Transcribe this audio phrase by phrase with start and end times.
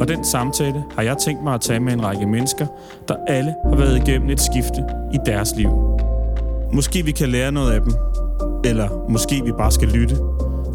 [0.00, 2.66] og den samtale har jeg tænkt mig at tage med en række mennesker,
[3.08, 4.84] der alle har været igennem et skifte
[5.14, 5.70] i deres liv.
[6.72, 7.92] Måske vi kan lære noget af dem,
[8.64, 10.16] eller måske vi bare skal lytte,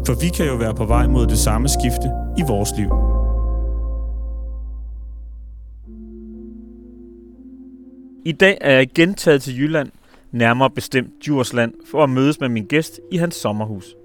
[0.06, 2.90] for vi kan jo være på vej mod det samme skifte i vores liv.
[8.24, 9.90] I dag er jeg igen taget til Jylland,
[10.32, 13.96] nærmere bestemt Djursland, for at mødes med min gæst i hans sommerhus.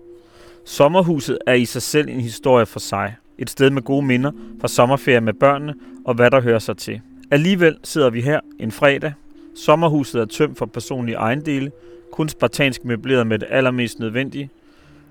[0.66, 3.16] Sommerhuset er i sig selv en historie for sig.
[3.40, 5.74] Et sted med gode minder fra sommerferie med børnene
[6.06, 7.02] og hvad der hører sig til.
[7.32, 9.14] Alligevel sidder vi her en fredag.
[9.56, 11.72] Sommerhuset er tømt for personlige ejendele,
[12.12, 14.50] kun spartansk møbleret med det allermest nødvendige.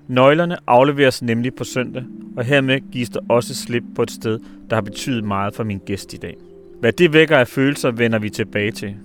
[0.07, 2.03] Nøglerne afleveres nemlig på søndag,
[2.37, 5.81] og hermed gives der også slip på et sted, der har betydet meget for min
[5.85, 6.35] gæst i dag.
[6.79, 8.95] Hvad det vækker af følelser, vender vi tilbage til.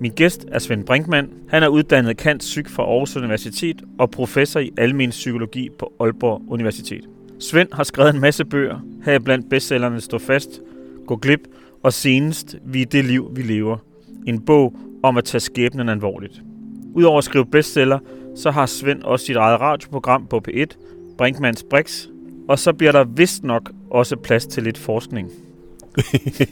[0.00, 1.28] Min gæst er Svend Brinkmann.
[1.48, 6.42] Han er uddannet kant psyk fra Aarhus Universitet og professor i almen psykologi på Aalborg
[6.48, 7.04] Universitet.
[7.50, 10.60] Svend har skrevet en masse bøger, her blandt bestsellerne Stå fast,
[11.06, 11.40] Gå glip
[11.82, 13.76] og senest Vi er det liv, vi lever.
[14.26, 16.42] En bog om at tage skæbnen alvorligt.
[16.94, 17.98] Udover at skrive bestseller,
[18.36, 20.66] så har Svend også sit eget radioprogram på P1,
[21.18, 22.06] Brinkmanns Brix,
[22.48, 25.30] og så bliver der vist nok også plads til lidt forskning.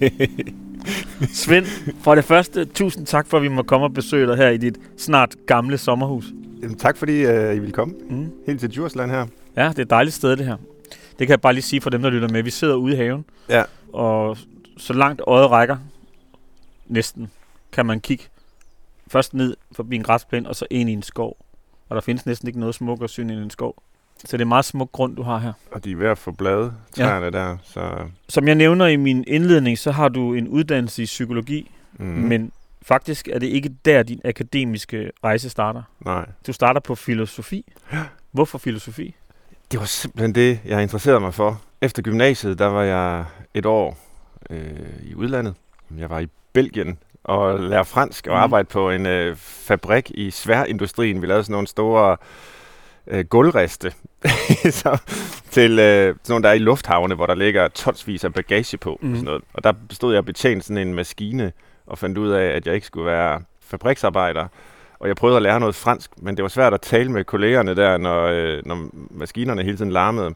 [1.43, 1.67] Svend,
[2.01, 4.57] for det første, tusind tak for, at vi må komme og besøge dig her i
[4.57, 6.25] dit snart gamle sommerhus.
[6.63, 7.95] Jamen, tak fordi uh, I vil komme.
[8.11, 8.31] Mm.
[8.47, 9.27] Helt til Djursland her.
[9.57, 10.57] Ja, det er et dejligt sted, det her.
[11.19, 12.43] Det kan jeg bare lige sige for dem, der lytter med.
[12.43, 13.63] Vi sidder ude i haven, Ja.
[13.93, 14.37] og
[14.77, 15.77] så langt øjet rækker,
[16.87, 17.31] næsten,
[17.73, 18.25] kan man kigge
[19.09, 21.37] først ned forbi en græsplæne, og så ind i en skov.
[21.89, 23.83] Og der findes næsten ikke noget smukkere syn end en skov.
[24.25, 25.53] Så det er meget smuk grund, du har her.
[25.73, 27.31] Og de er ved at få blade, træerne ja.
[27.31, 27.57] der.
[27.63, 27.91] Så,
[28.29, 32.05] Som jeg nævner i min indledning, så har du en uddannelse i psykologi, mm.
[32.07, 32.53] men
[32.83, 35.83] faktisk er det ikke der, din akademiske rejse starter.
[36.05, 36.27] Nej.
[36.47, 37.73] Du starter på filosofi.
[38.31, 39.15] Hvorfor filosofi?
[39.73, 41.61] Det var simpelthen det, jeg interesserede mig for.
[41.81, 43.25] Efter gymnasiet, der var jeg
[43.55, 43.99] et år
[44.51, 44.61] øh,
[45.03, 45.55] i udlandet.
[45.99, 48.43] Jeg var i Belgien og lære fransk og Mm.
[48.43, 51.23] arbejde på en øh, fabrik i sværindustrien.
[51.23, 52.17] Vi lavede sådan nogle store
[53.07, 53.93] øh, gulvriste
[54.83, 54.99] så,
[55.51, 58.99] til øh, sådan nogle, der er i lufthavne, hvor der ligger tonsvis af bagage på.
[59.03, 59.11] Mm.
[59.11, 59.43] Og, sådan noget.
[59.55, 61.53] og der stod jeg og betjente sådan en maskine
[61.87, 64.47] og fandt ud af, at jeg ikke skulle være fabriksarbejder.
[65.03, 67.77] Og jeg prøvede at lære noget fransk, men det var svært at tale med kollegerne
[67.77, 70.35] der, når, øh, når maskinerne hele tiden larmede.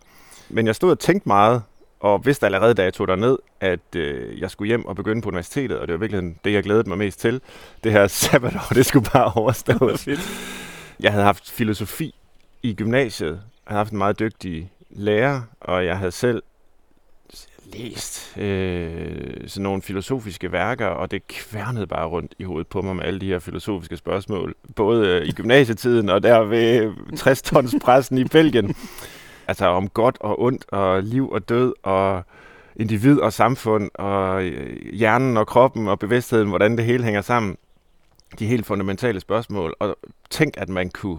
[0.48, 1.62] Men jeg stod og tænkte meget,
[2.00, 5.28] og vidste allerede, da jeg tog ned, at øh, jeg skulle hjem og begynde på
[5.28, 7.40] universitetet, og det var virkelig det, jeg glædede mig mest til.
[7.84, 10.08] Det her sabbatår, det skulle bare overstås.
[11.00, 12.14] Jeg havde haft filosofi
[12.62, 13.30] i gymnasiet.
[13.30, 16.42] Jeg havde haft en meget dygtig lærer, og jeg havde selv
[17.72, 22.96] læst øh, sådan nogle filosofiske værker, og det kværnede bare rundt i hovedet på mig
[22.96, 24.54] med alle de her filosofiske spørgsmål.
[24.76, 28.74] Både øh, i gymnasietiden og der ved 60 tons pressen i Belgien.
[29.48, 32.22] Altså om godt og ondt, og liv og død, og
[32.76, 37.56] individ og samfund, og øh, hjernen og kroppen og bevidstheden, hvordan det hele hænger sammen.
[38.38, 39.74] De helt fundamentale spørgsmål.
[39.80, 39.96] Og
[40.30, 41.18] tænk, at man kunne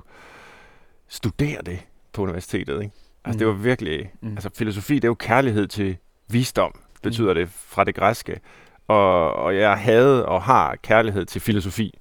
[1.07, 1.79] studere det
[2.13, 2.81] på universitetet.
[2.81, 2.93] Ikke?
[3.25, 4.11] Altså, det var virkelig...
[4.21, 4.31] Mm.
[4.31, 5.97] Altså, filosofi, det er jo kærlighed til
[6.29, 6.71] visdom,
[7.03, 8.39] betyder det fra det græske.
[8.87, 11.99] Og, og jeg havde og har kærlighed til filosofi.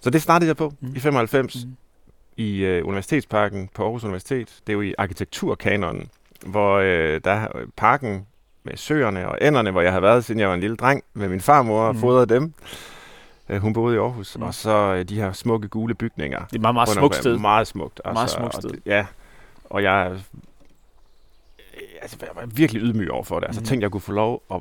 [0.00, 0.92] Så det startede jeg på Mm.
[0.96, 1.76] i 95 Mm.
[2.36, 4.48] i øh, Universitetsparken på Aarhus Universitet.
[4.66, 6.08] Det er jo i arkitekturkanonen,
[6.46, 8.26] hvor øh, der er parken
[8.64, 11.28] med søerne og ænderne, hvor jeg har været, siden jeg var en lille dreng med
[11.28, 12.00] min farmor og Mm.
[12.00, 12.52] fodrede dem.
[13.48, 14.36] Øh, hun boede i Aarhus.
[14.36, 14.42] Mm.
[14.42, 16.38] Og så øh, de her smukke gule bygninger.
[16.38, 17.38] Det er et meget, meget smukt sted.
[17.38, 18.00] Meget smukt.
[18.12, 18.70] Meget smukt og sted.
[18.70, 19.06] det- Ja,
[19.64, 20.12] og jeg,
[22.04, 23.46] altså, jeg var virkelig ydmyg over for det.
[23.46, 23.66] Altså, mm.
[23.66, 24.60] tænkte, jeg kunne få lov at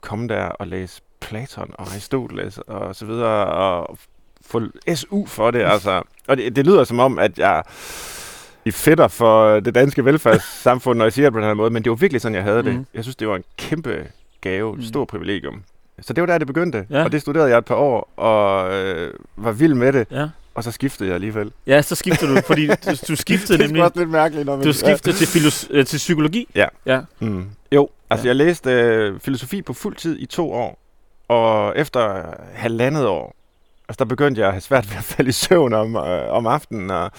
[0.00, 3.98] komme der og læse Platon og Aristoteles og så videre, og
[4.46, 4.62] få
[4.94, 5.60] SU for det.
[5.62, 6.02] Altså.
[6.28, 7.62] Og det, det lyder som om, at jeg
[8.66, 11.84] er fætter for det danske velfærdssamfund, når jeg siger det på den her måde, men
[11.84, 12.74] det var virkelig sådan, jeg havde det.
[12.74, 12.86] Mhm.
[12.94, 14.06] Jeg synes, det var en kæmpe
[14.40, 15.62] gave, et stort privilegium.
[16.00, 17.04] Så det var der, det begyndte, Ja.
[17.04, 20.28] og det studerede jeg et par år, og øh, var vild med det, Ja.
[20.58, 21.52] Og så skiftede jeg alligevel.
[21.66, 22.74] ja, så skifter du, fordi du,
[23.08, 23.80] du skiftede det er nemlig...
[23.80, 24.64] sgu også lidt mærkeligt, når man...
[24.66, 26.48] Du skiftede til, filos- øh, til psykologi.
[26.54, 26.66] Ja.
[26.86, 27.00] ja.
[27.20, 27.44] Mm.
[27.72, 28.26] Jo, altså Ja.
[28.26, 28.28] ja.
[28.28, 30.78] jeg læste øh, filosofi på fuld tid i to år,
[31.28, 32.22] og efter
[32.54, 33.34] halvandet år,
[33.88, 36.46] altså der begyndte jeg at have svært ved at falde i søvn om, øh, om
[36.46, 37.10] aftenen, og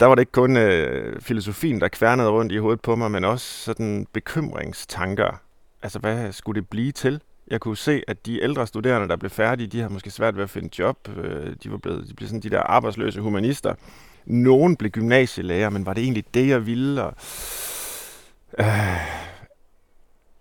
[0.00, 3.24] der var det ikke kun øh, filosofien, der kværnede rundt i hovedet på mig, men
[3.24, 5.40] også sådan bekymringstanker.
[5.82, 7.20] Altså, hvad skulle det blive til?
[7.50, 10.42] Jeg kunne se, at de ældre studerende, der blev færdige, de havde måske svært ved
[10.42, 11.08] at finde job.
[11.16, 13.74] Øh, de var blevet, de blev sådan de der arbejdsløse humanister.
[14.26, 17.04] Nogen blev gymnasielærer, men var det egentlig det, jeg ville?
[17.04, 17.14] Og,
[18.58, 18.66] øh,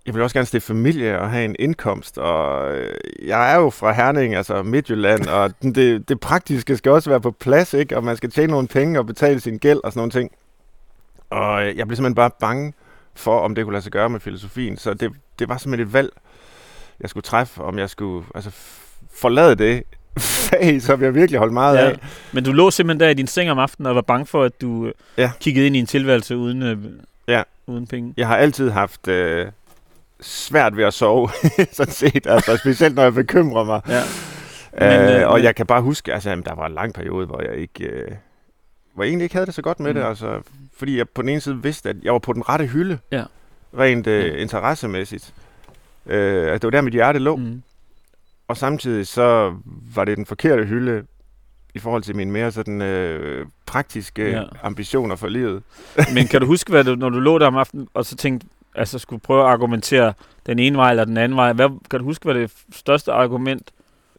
[0.05, 2.93] jeg vil også gerne stifte familie og have en indkomst, og øh,
[3.27, 7.31] jeg er jo fra Herning, altså Midtjylland, og det, det praktiske skal også være på
[7.31, 7.97] plads, ikke?
[7.97, 10.31] og man skal tjene nogle penge og betale sin gæld og sådan nogle ting.
[11.29, 12.73] Og øh, jeg blev simpelthen bare bange
[13.13, 15.93] for, om det kunne lade sig gøre med filosofien, så det, det var simpelthen et
[15.93, 16.09] valg,
[17.01, 18.51] jeg skulle træffe, om jeg skulle altså,
[19.13, 19.83] forlade det
[20.19, 21.89] fag, som jeg virkelig holdt meget Ja.
[21.89, 21.97] af.
[22.31, 24.61] Men du lå simpelthen der i din seng om aftenen og var bange for, at
[24.61, 24.91] du ja.
[25.23, 25.31] Ja.
[25.39, 26.77] kiggede ind i en tilværelse uden, øh,
[27.27, 27.43] Ja.
[27.67, 28.13] uden penge.
[28.17, 29.47] Jeg har altid haft øh,
[30.21, 31.29] svært ved at sove,
[31.71, 33.81] sådan set, altså, specielt når jeg bekymrer mig.
[33.87, 34.01] Ja.
[34.79, 36.93] Men, Men, øh, øh, og jeg kan bare huske, altså, jamen, der var en lang
[36.93, 38.11] periode, hvor jeg ikke, øh,
[38.93, 39.99] hvor jeg egentlig ikke havde det så godt med mm.
[39.99, 40.41] det, altså,
[40.77, 43.23] fordi jeg på den ene side vidste, at jeg var på den rette hylde, Ja.
[43.79, 45.33] rent øh, interessemæssigt.
[46.09, 47.61] Øh, at det var der, mit hjerte lå, mm.
[48.49, 49.55] Og samtidig så
[49.95, 51.03] var det den forkerte hylde
[51.75, 54.43] i forhold til mine mere sådan øh, praktiske ja.
[54.63, 55.63] ambitioner for livet.
[56.13, 58.47] Men kan du huske, hvad du, når du lå der om aftenen, og så tænkte,
[58.75, 60.13] altså skulle prøve at argumentere
[60.45, 63.71] den ene vej eller den anden vej, hvad, kan du huske, hvad det største argument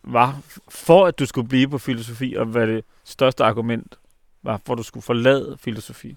[0.05, 0.39] var
[0.69, 3.95] for, at du skulle blive på filosofi, og hvad det største argument
[4.43, 6.17] var for, at du skulle forlade filosofi?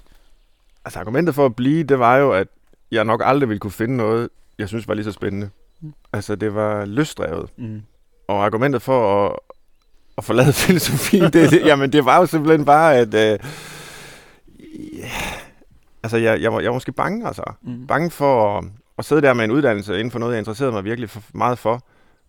[0.86, 2.48] Altså argumentet for at blive, det var jo, at
[2.92, 5.50] jeg nok aldrig ville kunne finde noget, jeg synes var lige så spændende.
[5.84, 5.94] Mm.
[6.14, 7.50] Altså det var lystdrevet.
[7.58, 7.82] Mm.
[8.28, 9.40] Og argumentet for at,
[10.18, 13.14] at forlade filosofi, det, det, jamen det var jo simpelthen bare, at...
[13.14, 13.40] Øh,
[16.04, 17.44] altså jeg, jeg, var, jeg var måske bange, altså.
[17.62, 17.88] Mm.
[17.88, 18.66] Bange for at,
[18.98, 21.60] at sidde der med en uddannelse inden for noget, jeg interesserede mig virkelig for, meget
[21.60, 21.82] for,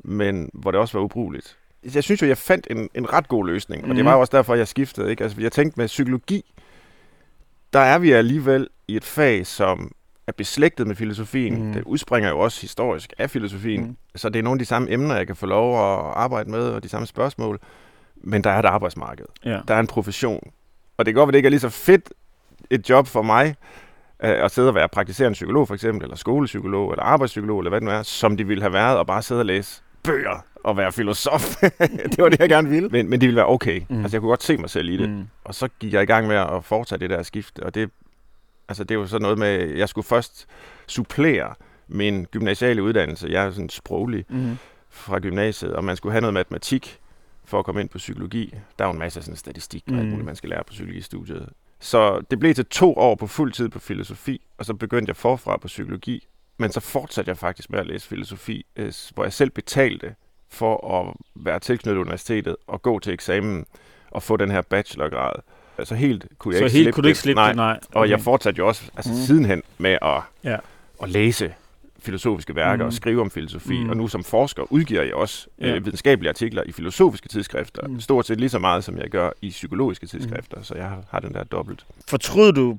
[0.05, 1.56] men hvor det også var ubrugeligt.
[1.95, 4.05] Jeg synes jo, jeg fandt en, en ret god løsning, og det Mhm.
[4.05, 5.11] var jo også derfor, jeg skiftede.
[5.11, 5.25] Ikke?
[5.25, 6.55] Altså, jeg tænkte med psykologi,
[7.73, 9.93] der er vi alligevel i et fag, som
[10.26, 11.67] er beslægtet med filosofien.
[11.67, 11.73] Mm.
[11.73, 13.81] Det udspringer jo også historisk af filosofien.
[13.81, 13.88] Mm.
[13.88, 13.97] Mm.
[14.15, 16.62] Så det er nogle af de samme emner, jeg kan få lov at arbejde med,
[16.62, 17.61] og de samme spørgsmål.
[18.17, 19.26] Men der er et arbejdsmarked.
[19.44, 19.61] Ja.
[19.69, 20.50] Der er en profession.
[20.97, 22.12] Og det kan godt være, det ikke er lige så fedt
[22.71, 23.55] et job for mig,
[24.25, 27.81] øh, at sidde og være praktiserende psykolog for eksempel, eller skolepsykolog, eller arbejdspsykolog, eller hvad
[27.81, 30.77] det nu er, som de ville have været, og bare sidde og læse bøger og
[30.77, 31.56] være filosof.
[32.11, 32.88] det var det, jeg gerne ville.
[32.88, 33.81] Men, men det ville være okay.
[33.88, 33.97] Mm.
[33.97, 34.03] Mm.
[34.03, 35.11] Altså, jeg kunne godt se mig selv i det.
[35.11, 35.17] Mm.
[35.17, 35.29] Mm.
[35.44, 37.91] Og så gik jeg i gang med at foretage det der skifte, og det,
[38.69, 40.47] altså, det er jo sådan noget med, jeg skulle først
[40.87, 41.55] supplere
[41.89, 43.29] min gymnasiale uddannelse.
[43.31, 44.57] Jeg er sådan sproglig Mm.
[44.91, 46.99] fra gymnasiet, og man skulle have noget matematik
[47.45, 48.55] for at komme ind på psykologi.
[48.79, 50.11] Der er jo en masse sådan statistik og alt Mm.
[50.11, 51.49] muligt, man skal lære på psykologistudiet.
[51.81, 55.17] Så det blev til to år på fuld tid på filosofi, og så begyndte jeg
[55.17, 56.27] forfra på psykologi.
[56.59, 60.15] Men så fortsatte jeg faktisk med at læse filosofi, øh, hvor jeg selv betalte
[60.49, 63.67] for at være tilknyttet universitetet og gå til eksamen
[64.11, 65.33] og få den her bachelorgrad.
[65.79, 67.23] Altså helt kunne jeg Så ikke helt slippe kunne du ikke det.
[67.23, 67.49] slippe Nej.
[67.49, 67.56] det?
[67.56, 67.81] Nej.
[67.93, 69.19] Og jeg fortsatte jo også altså Mm.
[69.19, 69.23] mm.
[69.25, 70.56] sidenhen med at, Ja.
[71.03, 71.55] at læse
[71.99, 72.81] filosofiske værker Mm.
[72.82, 72.87] mm.
[72.87, 73.76] og skrive om filosofi.
[73.79, 73.85] Mm.
[73.85, 73.91] Mm.
[73.91, 75.67] Og nu som forsker udgiver jeg også Ja.
[75.69, 75.75] ja.
[75.75, 77.82] øh, videnskabelige artikler i filosofiske tidsskrifter.
[77.87, 77.93] Mm.
[77.94, 78.00] Mm.
[78.00, 80.56] Stort set lige så meget, som jeg gør i psykologiske tidsskrifter.
[80.56, 80.65] Mm.
[80.65, 81.87] Så jeg har, har den der dobbelt.
[82.09, 82.79] Fortrød du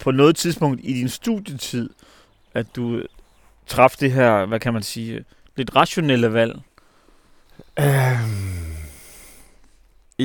[0.00, 1.90] på noget tidspunkt i din studietid,
[2.54, 3.02] at du
[3.66, 5.24] traf det her, hvad kan man sige,
[5.56, 6.58] lidt rationelle valg?
[7.78, 8.41] Øhm.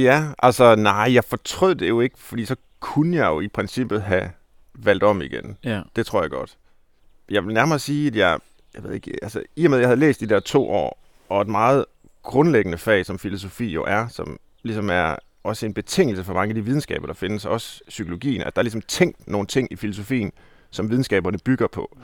[0.03, 4.01] Ja, altså nej, jeg fortrød det jo ikke, fordi så kunne jeg jo i princippet
[4.01, 4.31] have
[4.73, 5.57] valgt om igen.
[5.63, 5.81] Ja.
[5.95, 6.57] Det tror jeg godt.
[7.29, 8.39] Jeg vil nærmere sige, at jeg,
[8.73, 11.03] jeg ved ikke, altså i og med, at jeg havde læst de der to år,
[11.29, 11.85] og et meget
[12.23, 16.56] grundlæggende fag, som filosofi jo er, som ligesom er også en betingelse for mange af
[16.56, 20.31] de videnskaber, der findes, også psykologien, at der er ligesom tænkt nogle ting i filosofien,
[20.71, 21.97] som videnskaberne bygger på.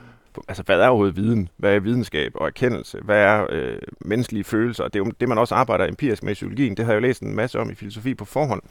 [0.47, 1.49] Altså, hvad er overhovedet viden?
[1.57, 2.99] Hvad er videnskab og erkendelse?
[3.03, 4.83] Hvad er øh, menneskelige følelser?
[4.83, 6.77] Det er jo det, man også arbejder empirisk med i psykologien.
[6.77, 8.61] Det har jeg jo læst en masse om i filosofi på forhånd.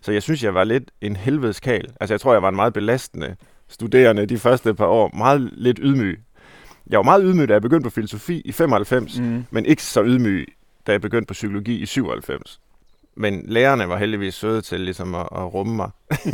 [0.00, 1.88] Så jeg synes, jeg var lidt en helvedes kal.
[2.00, 3.36] Altså, jeg tror, jeg var en meget belastende
[3.68, 5.10] studerende de første par år.
[5.16, 6.20] Meget lidt ydmyg.
[6.90, 9.26] Jeg var meget ydmyg, da jeg begyndte på filosofi i 95, mm.
[9.26, 9.44] Mm.
[9.50, 10.46] men ikke så ydmyg,
[10.86, 12.60] da jeg begyndte på psykologi i 97.
[13.16, 15.90] Men lærerne var heldigvis søde til ligesom at, at rumme mig.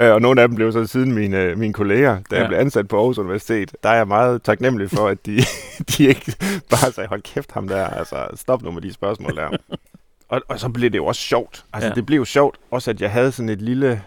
[0.00, 2.40] Øh, og nogle af dem blev så siden mine, mine kolleger, da ja.
[2.40, 3.76] Jeg blev ansat på Aarhus Universitet.
[3.82, 5.36] Der er jeg meget taknemmelig for, at de,
[5.90, 6.32] de ikke
[6.70, 9.48] bare sagde, hold kæft ham der, altså stop nu med de spørgsmål der.
[10.28, 11.64] og, og så blev det jo også sjovt.
[11.72, 11.94] Altså ja.
[11.94, 14.02] det blev jo sjovt, også at jeg havde sådan et lille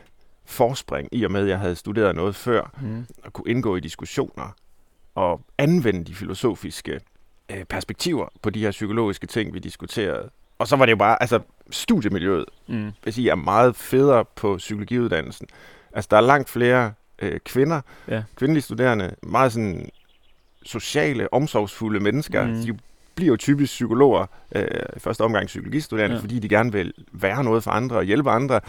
[0.46, 3.06] forspring, i og med at jeg havde studeret noget før, Mm.
[3.24, 4.56] og kunne indgå i diskussioner
[5.16, 7.00] og anvende de filosofiske
[7.52, 10.30] øh, perspektiver på de her psykologiske ting, vi diskuterede.
[10.60, 11.40] Og så var det jo bare, altså
[11.72, 12.92] studiemiljøet, Mm.
[13.04, 15.48] vil sige, er meget federe på psykologiuddannelsen.
[15.94, 18.24] Altså der er langt flere øh, kvinder, Ja.
[18.36, 19.90] kvindelige studerende, meget sådan
[20.64, 22.48] sociale, omsorgsfulde mennesker.
[22.48, 22.54] Mm.
[22.54, 22.78] De
[23.16, 24.26] bliver jo typisk psykologer,
[24.56, 26.22] øh, i første omgang psykologistuderende, ja.
[26.22, 28.60] fordi de gerne vil være noget for andre og hjælpe andre.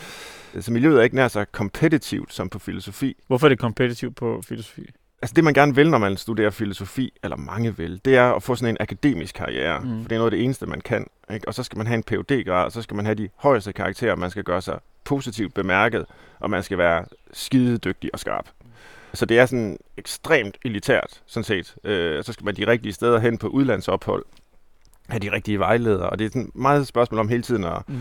[0.60, 3.16] Så miljøet er ikke nær så kompetitivt som på filosofi.
[3.26, 4.90] Hvorfor er det kompetitivt på filosofi?
[5.22, 8.42] Altså det man gerne vil, når man studerer filosofi, eller mange vil, det er at
[8.42, 9.80] få sådan en akademisk karriere.
[9.80, 10.02] Mm.
[10.02, 11.06] For det er noget af det eneste, man kan.
[11.34, 11.48] Ikke?
[11.48, 13.72] Og så skal man have en phd grad og så skal man have de højeste
[13.72, 16.06] karakterer, man skal gøre sig positivt bemærket,
[16.40, 18.46] og man skal være skide dygtig og skarp.
[19.14, 21.74] Så det er sådan ekstremt elitært, sådan set.
[21.84, 24.24] Øh, så skal man de rigtige steder hen på udlandsophold,
[25.08, 27.88] have de rigtige vejledere, og det er sådan meget et spørgsmål om hele tiden at,
[27.88, 28.00] Mm.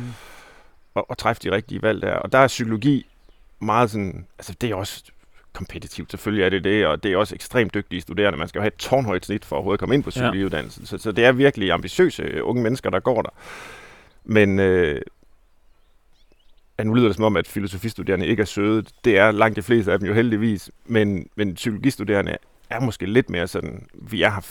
[0.95, 2.13] at, at træffe de rigtige valg der.
[2.13, 3.05] Og der er psykologi
[3.59, 5.03] meget sådan, altså det er også
[5.53, 8.39] kompetitivt, selvfølgelig er det det, og det er også ekstremt dygtige studerende.
[8.39, 10.86] Man skal jo have et tårnhøjt snit for at overhovedet komme ind på psykologiuddannelsen.
[10.86, 13.29] Så, så det er virkelig ambitiøse øh, unge mennesker, der går der.
[14.24, 15.01] Men øh,
[16.79, 18.84] ja, nu lyder det som om, at filosofistuderende ikke er søde.
[19.03, 20.72] Det er langt de fleste af dem jo heldigvis.
[20.86, 22.38] Men, men psykologistuderende
[22.70, 24.41] er måske lidt mere sådan, vi er her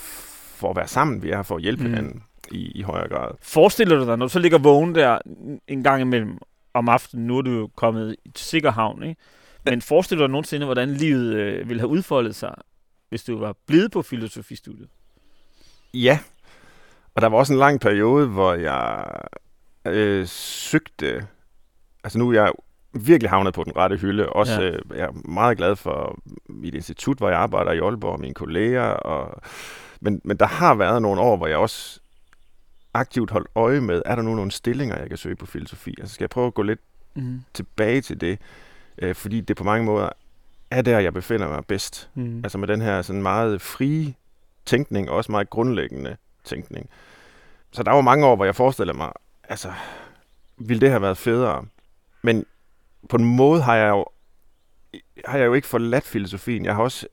[0.58, 1.88] for at være sammen, vi er her for at hjælpe Mm.
[1.88, 1.94] mm.
[1.94, 3.30] hinanden i, i højere grad.
[3.42, 5.18] Forestiller du dig, når du så ligger vågen der
[5.68, 6.38] en gang imellem
[6.74, 9.20] om aftenen, nu er du jo kommet i sikker havn, ikke?
[9.70, 12.54] Men forestiller du dig nogensinde, hvordan livet øh, ville have udfoldet sig,
[13.08, 14.88] hvis du var blevet på filosofistudiet?
[15.94, 16.18] Ja,
[17.14, 19.04] og der var også en lang periode, hvor jeg
[19.84, 21.26] øh, søgte,
[22.04, 22.52] altså nu er jeg
[22.92, 24.28] virkelig havnet på den rette hylde.
[24.28, 24.70] Også, ja.
[24.70, 28.34] øh, jeg er meget glad for mit institut, hvor jeg arbejder i Aalborg, og mine
[28.34, 28.82] kolleger.
[28.82, 29.42] Og,
[30.00, 32.00] men, men der har været nogle år, hvor jeg også
[32.94, 35.94] aktivt holdt øje med, er der nu nogle stillinger, jeg kan søge på filosofi?
[35.98, 36.80] Altså skal jeg prøve at gå lidt
[37.14, 37.40] Mm.
[37.54, 38.38] tilbage til det,
[39.02, 40.08] øh, fordi det på mange måder
[40.70, 42.10] er der, jeg befinder mig bedst.
[42.14, 42.40] Mm.
[42.44, 44.14] Altså med den her sådan meget frie
[44.66, 46.88] tænkning, og også meget grundlæggende tænkning.
[47.72, 49.12] Så der var mange år, hvor jeg forestillede mig,
[49.48, 49.72] altså,
[50.56, 51.64] ville det have været federe?
[52.22, 52.46] Men
[53.08, 54.04] på en måde har jeg jo,
[55.24, 56.64] har jeg jo ikke forladt filosofien.
[56.64, 57.06] Jeg har også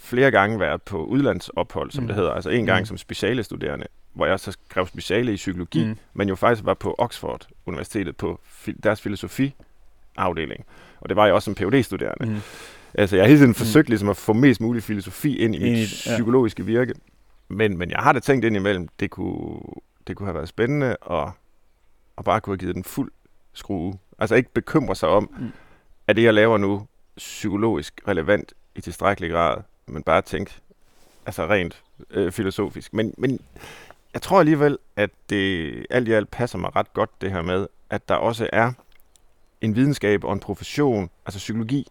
[0.00, 2.08] flere gange været på udlandsophold, som Mm.
[2.08, 2.32] det hedder.
[2.32, 2.86] Altså en gang Mm.
[2.86, 5.98] som specialestuderende, hvor jeg så skrev speciale i psykologi, Mm.
[6.14, 9.00] men jo faktisk var på Oxford Universitetet på fi- deres
[10.16, 10.64] filosofiafdeling.
[11.00, 12.40] Og det var jeg også som phd studerende Mm.
[12.94, 16.06] Altså, jeg har hele tiden forsøgt ligesom at få mest mulig filosofi ind i mit
[16.06, 16.12] ja.
[16.14, 16.94] psykologiske virke.
[17.48, 19.60] Men, men jeg har da tænkt ind imellem, det kunne,
[20.06, 21.28] det kunne have været spændende at,
[22.18, 23.12] at bare kunne have givet den fuld
[23.52, 23.98] skrue.
[24.18, 25.44] Altså ikke bekymre sig om, Mm.
[25.44, 25.52] mm.
[26.08, 30.52] er det, jeg laver nu, psykologisk relevant i tilstrækkelig grad, men bare tænke,
[31.26, 32.94] altså rent øh, filosofisk.
[32.94, 33.40] Men, men
[34.14, 37.66] jeg tror alligevel, at det alt i alt passer mig ret godt, det her med,
[37.90, 38.72] at der også er
[39.62, 41.86] en videnskab og en profession, altså psykologi,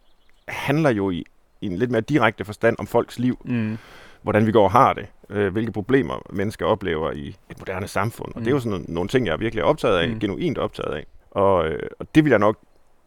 [0.48, 1.24] handler jo i,
[1.62, 3.78] i en lidt mere direkte forstand om folks liv, Mm.
[4.22, 8.28] hvordan vi går og har det, øh, hvilke problemer mennesker oplever i et moderne samfund.
[8.34, 8.44] Og Mm.
[8.44, 10.14] det er jo sådan nogle, nogle ting, jeg er virkelig optaget af, Mm.
[10.14, 10.20] mm.
[10.20, 11.06] genuint optaget af.
[11.32, 12.58] Og, øh, og det ville jeg nok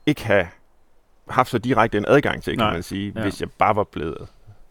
[0.06, 0.46] ikke have
[1.28, 2.72] haft så direkte en adgang til, kan Nej.
[2.72, 3.22] man sige, Ja.
[3.22, 4.16] hvis jeg bare var blevet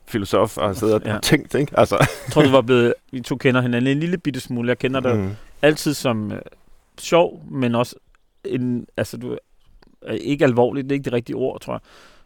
[0.07, 1.15] filosof og siddet Ja.
[1.15, 1.79] og tænkt, ikke?
[1.79, 4.67] Altså, Jeg tror, du var blevet, vi to kender hinanden en lille bitte smule.
[4.69, 5.29] Jeg kender dig mm.
[5.62, 6.41] altid som øh,
[7.00, 7.95] sjov, men også
[8.45, 9.38] en, altså du er
[10.12, 11.79] ikke alvorligt, det er ikke det rigtige ord, tror jeg.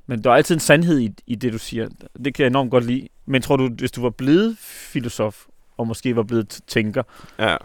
[0.08, 1.90] Men der er altid en sandhed i, i det, du siger.
[2.26, 3.08] Det kan jeg enormt godt lide.
[3.26, 5.46] Men tror du, hvis du var blevet filosof,
[5.78, 7.04] og måske var blevet tænker,
[7.40, 7.56] ja.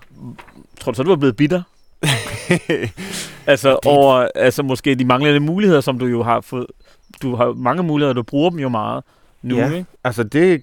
[0.80, 1.62] tror du så, du var blevet bitter?
[3.46, 6.66] Altså over altså måske de manglende muligheder, som du jo har fået.
[7.22, 9.04] Du har mange muligheder, du bruger dem jo meget
[9.42, 9.70] nu, Ja.
[9.70, 9.86] ikke?
[10.04, 10.62] altså, det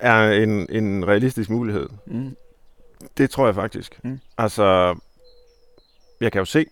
[0.00, 1.88] er en, en realistisk mulighed.
[2.06, 2.36] Mm.
[3.16, 4.00] Det tror jeg faktisk.
[4.04, 4.20] Mm.
[4.38, 4.94] Altså,
[6.20, 6.66] jeg kan jo se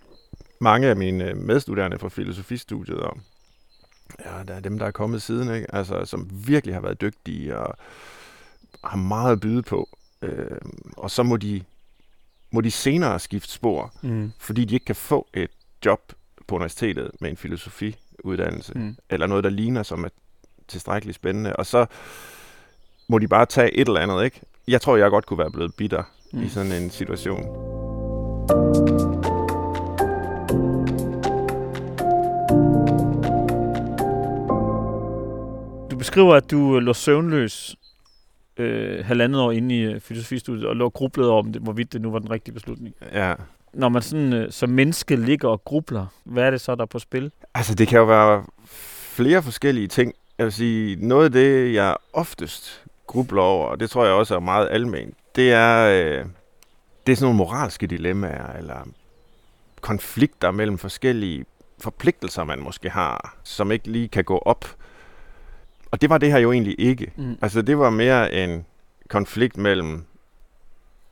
[0.63, 3.19] mange af mine medstuderende fra filosofistudiet, og
[4.25, 5.75] ja, der er dem, der er kommet siden, ikke?
[5.75, 7.75] Altså, som virkelig har været dygtige og
[8.85, 9.89] har meget at byde på.
[10.23, 10.47] Øh,
[10.97, 11.63] og så må de,
[12.51, 14.33] må de senere skifte spor, Mm.
[14.39, 15.51] fordi de ikke kan få et
[15.85, 16.13] job
[16.47, 18.97] på universitetet med en filosofiuddannelse, Mm.
[19.11, 20.09] eller noget, der ligner som er
[20.69, 21.57] tilstrækkeligt spændende.
[21.57, 21.87] Og så
[23.09, 24.41] må de bare tage et eller andet, ikke?
[24.69, 26.03] Jeg tror, jeg godt kunne være blevet bitter
[26.33, 26.43] Mm.
[26.43, 27.43] i sådan en situation.
[28.49, 29.12] Du
[36.03, 37.77] beskriver, at du øh, lå søvnløs
[38.57, 41.93] øh, halvandet år inde i øh, filosofistudiet, og lå og grublede over, om det, hvorvidt
[41.93, 42.95] det nu var den rigtige beslutning.
[43.13, 43.35] Ja.
[43.75, 46.87] Når man sådan, øh, som menneske ligger og grubler, hvad er det så, der er
[46.87, 47.33] på spil?
[47.55, 48.45] Altså, det kan jo være
[49.17, 50.15] flere forskellige ting.
[50.39, 54.35] Jeg vil sige, noget af det, jeg oftest grubler over, og det tror jeg også
[54.35, 56.25] er meget almen, det er, øh,
[57.07, 58.89] det er sådan nogle moralske dilemmaer, eller
[59.81, 61.45] konflikter mellem forskellige
[61.81, 64.65] forpligtelser, man måske har, som ikke lige kan gå op.
[65.93, 67.13] Og det var det her jo egentlig ikke.
[67.17, 67.37] Mm.
[67.43, 68.65] Altså, det var mere en
[69.09, 70.05] konflikt mellem,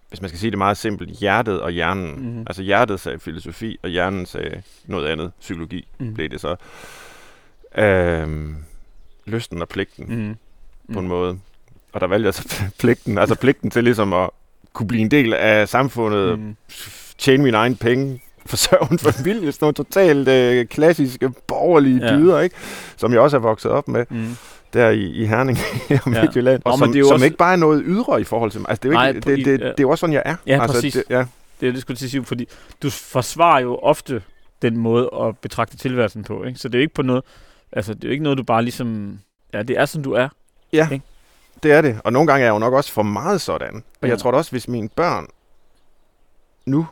[0.08, 2.34] hvis man skal sige det meget simpelt, hjertet og hjernen.
[2.36, 2.40] Mm.
[2.40, 6.14] Altså, hjertet sagde filosofi, og hjernen sagde noget andet, psykologi Mm.
[6.14, 6.56] blev det så.
[7.78, 8.56] Øhm,
[9.26, 10.36] lysten og pligten mm.
[10.88, 10.94] Mm.
[10.94, 11.38] på en måde.
[11.92, 14.30] Og der valgte jeg så pligten, altså pligten til ligesom at
[14.72, 16.44] kunne blive en del af samfundet, mm.
[16.44, 16.56] Mm.
[17.18, 22.16] tjene mine egne penge, forsørge en familie, sådan nogle totalt øh, klassiske borgerlige Ja.
[22.16, 22.56] dyder, ikke?
[22.96, 24.04] som jeg også er vokset op med.
[24.10, 24.36] Mm.
[24.72, 25.58] Der i, i Herning
[26.04, 26.20] og Ja.
[26.22, 28.50] Midtjylland, og som, det er jo som også- ikke bare er noget ydre i forhold
[28.50, 28.70] til mig.
[28.70, 29.64] Altså, det er jo Nej, ikke, på- det, det, ja.
[29.66, 30.36] det, er jo også sådan, jeg er.
[30.46, 30.92] Ja, altså, præcis.
[30.92, 31.24] Det, ja.
[31.60, 32.48] Det er det, skulle til sige, fordi
[32.82, 34.22] du forsvarer jo ofte
[34.62, 36.58] den måde at betragte tilværelsen på, ikke?
[36.58, 37.24] Så det er jo ikke på noget,
[37.72, 39.18] altså det er jo ikke noget, du bare ligesom,
[39.54, 40.28] ja, det er sådan, du er.
[40.72, 41.04] Ja, Ikke?
[41.62, 42.00] det er det.
[42.04, 43.74] Og nogle gange er jeg jo nok også for meget sådan.
[43.76, 44.08] Og Ja.
[44.08, 45.26] jeg tror da også, hvis mine børn
[46.66, 46.86] nu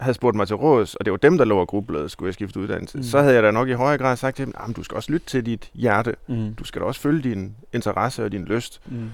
[0.00, 2.34] havde spurgt mig til råds, og det var dem, der lå og grublede, skulle jeg
[2.34, 3.02] skifte uddannelse, Mm.
[3.02, 5.12] så havde jeg da nok i højere grad sagt til dem, "Jamen, du skal også
[5.12, 6.14] lytte til dit hjerte.
[6.28, 6.54] Mm.
[6.54, 8.80] Du skal da også følge din interesse og din lyst.
[8.86, 9.10] Mm.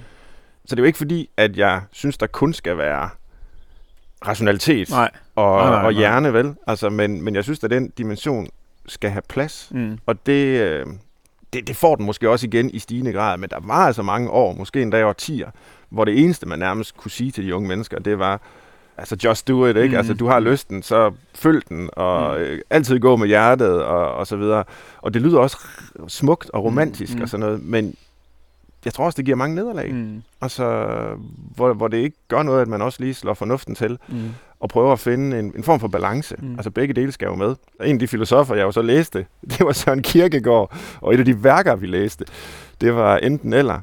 [0.67, 3.09] Så det er jo ikke fordi, at jeg synes, der kun skal være
[4.27, 5.11] rationalitet Nej.
[5.37, 5.91] og, Nej, nej, og nej.
[6.01, 6.55] hjerne, vel?
[6.67, 8.47] Altså, men, men jeg synes, at den dimension
[8.87, 9.69] skal have plads.
[9.71, 9.99] Mm.
[10.07, 10.87] Og det, øh,
[11.53, 14.31] det, det får den måske også igen i stigende grad, men der var altså mange
[14.31, 15.51] år, måske endda årtier,
[15.89, 18.41] hvor det eneste, man nærmest kunne sige til de unge mennesker, det var,
[18.99, 19.89] altså just do it, ikke?
[19.89, 19.97] Mhm.
[19.97, 24.27] Altså du har lysten, så følg den, og øh, altid gå med hjertet, og, og
[24.27, 24.65] så videre.
[24.99, 25.59] Og det lyder også
[26.09, 27.23] smukt og romantisk Mhm.
[27.23, 27.95] og sådan noget, men
[28.85, 29.95] jeg tror også, det giver mange nederlag.
[29.95, 30.23] Mm.
[30.41, 30.89] Altså,
[31.57, 34.17] hvor, hvor det ikke gør noget, at man også lige slår fornuften til, Mm.
[34.61, 36.35] og prøver at finde en, en form for balance.
[36.39, 36.47] Mm.
[36.49, 36.55] Mm.
[36.55, 37.55] Altså begge dele skal jo med.
[37.81, 41.19] Og en af de filosofer, jeg jo så læste, det var Søren Kierkegaard, og et
[41.19, 42.25] af de værker, vi læste,
[42.81, 43.81] det var Enten Eller,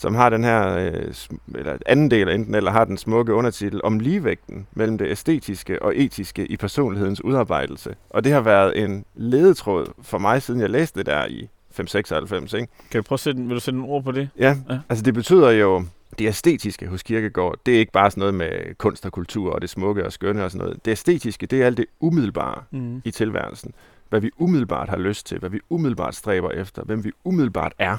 [0.00, 1.14] som har den her, øh,
[1.54, 5.92] eller anden del Enten Eller, har den smukke undertitel om ligevægten mellem det æstetiske og
[5.96, 7.94] etiske i personlighedens udarbejdelse.
[8.10, 12.52] Og det har været en ledetråd for mig, siden jeg læste det der i 596,
[12.52, 12.68] ikke?
[12.90, 14.28] Kan du prøve at sætte, vil du sætte nogle ord på det?
[14.38, 14.78] Ja, Ja.
[14.88, 15.84] altså det betyder jo,
[16.18, 19.62] det æstetiske hos Kierkegaard, det er ikke bare sådan noget med kunst og kultur og
[19.62, 20.84] det smukke og skønne og sådan noget.
[20.84, 23.02] Det æstetiske, det er alt det umiddelbare Mm.
[23.04, 23.74] i tilværelsen.
[24.08, 27.96] Hvad vi umiddelbart har lyst til, hvad vi umiddelbart stræber efter, hvem vi umiddelbart er.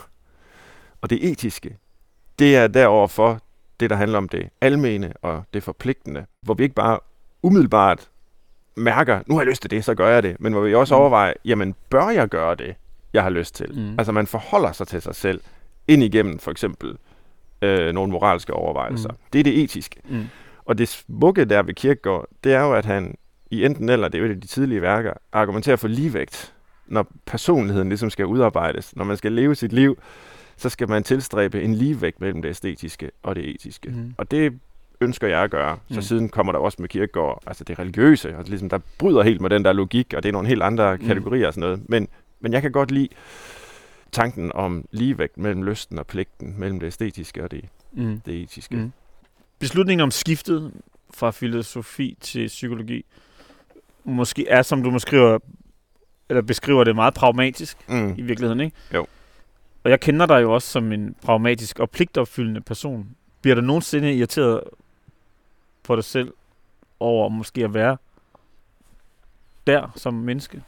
[1.01, 1.77] Og det etiske,
[2.39, 3.39] det er deroverfor
[3.79, 6.99] det, der handler om det almene og det forpligtende, hvor vi ikke bare
[7.43, 8.07] umiddelbart
[8.75, 10.95] mærker, nu har jeg lyst til det, så gør jeg det, men hvor vi også
[10.95, 11.01] Mm.
[11.01, 12.75] overvejer, jamen bør jeg gøre det,
[13.13, 13.71] jeg har lyst til?
[13.75, 13.95] Mm.
[13.97, 15.41] Altså man forholder sig til sig selv
[15.87, 16.97] ind igennem for eksempel
[17.61, 19.09] øh, nogle moralske overvejelser.
[19.09, 19.15] Mm.
[19.33, 19.95] Det er det etiske.
[20.09, 20.23] Mm.
[20.65, 23.15] Og det smukke der ved Kierkegaard, det er jo, at han
[23.51, 26.53] i enten eller, det er jo de tidlige værker, argumenterer for ligevægt.
[26.87, 29.97] Når personligheden ligesom skal udarbejdes, når man skal leve sit liv,
[30.59, 33.89] så skal man tilstræbe en ligevægt mellem det æstetiske og det etiske.
[33.89, 34.13] Mm.
[34.17, 34.59] Og det
[35.01, 35.77] ønsker jeg at gøre.
[35.89, 36.01] Så Mm.
[36.01, 39.49] siden kommer der også med Kierkegaard, altså det religiøse, altså ligesom der bryder helt med
[39.49, 41.07] den der logik, og det er nogle helt andre Mm.
[41.07, 41.89] kategorier og sådan noget.
[41.89, 42.07] Men,
[42.39, 43.07] men jeg kan godt lide
[44.11, 48.19] tanken om ligevægt mellem lysten og pligten, mellem det æstetiske og det, Mm.
[48.25, 48.75] det etiske.
[48.75, 48.91] Mm.
[49.59, 50.71] Beslutningen om skiftet
[51.13, 53.05] fra filosofi til psykologi
[54.03, 55.39] måske er, som du skriver,
[56.29, 58.13] eller beskriver det meget pragmatisk Mm.
[58.17, 58.75] i virkeligheden, ikke?
[58.93, 59.05] Jo.
[59.83, 63.07] Og jeg kender dig jo også som en pragmatisk og pligtopfyldende person.
[63.41, 64.63] Bliver du nogensinde irriteret
[65.83, 66.33] på dig selv
[66.99, 67.97] over måske at være
[69.67, 70.63] der som menneske?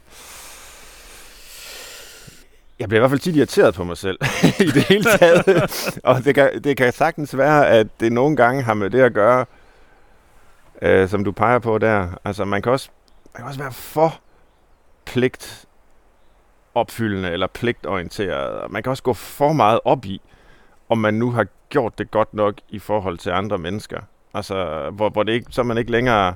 [2.78, 4.18] Jeg bliver i hvert fald tit irriteret på mig selv
[4.66, 5.68] i det hele taget.
[6.04, 9.12] og det kan, det kan sagtens være, at det nogle gange har med det at
[9.12, 9.46] gøre,
[10.82, 12.08] øh, som du peger på der.
[12.24, 12.88] Altså man kan også,
[13.34, 14.20] man kan også være for
[15.04, 15.66] pligt
[16.74, 18.50] opfyldende eller pligtorienteret.
[18.60, 20.20] Og Man kan også gå for meget op i,
[20.88, 24.00] om man nu har gjort det godt nok i forhold til andre mennesker.
[24.34, 26.34] Altså, hvor, hvor det ikke, så man ikke længere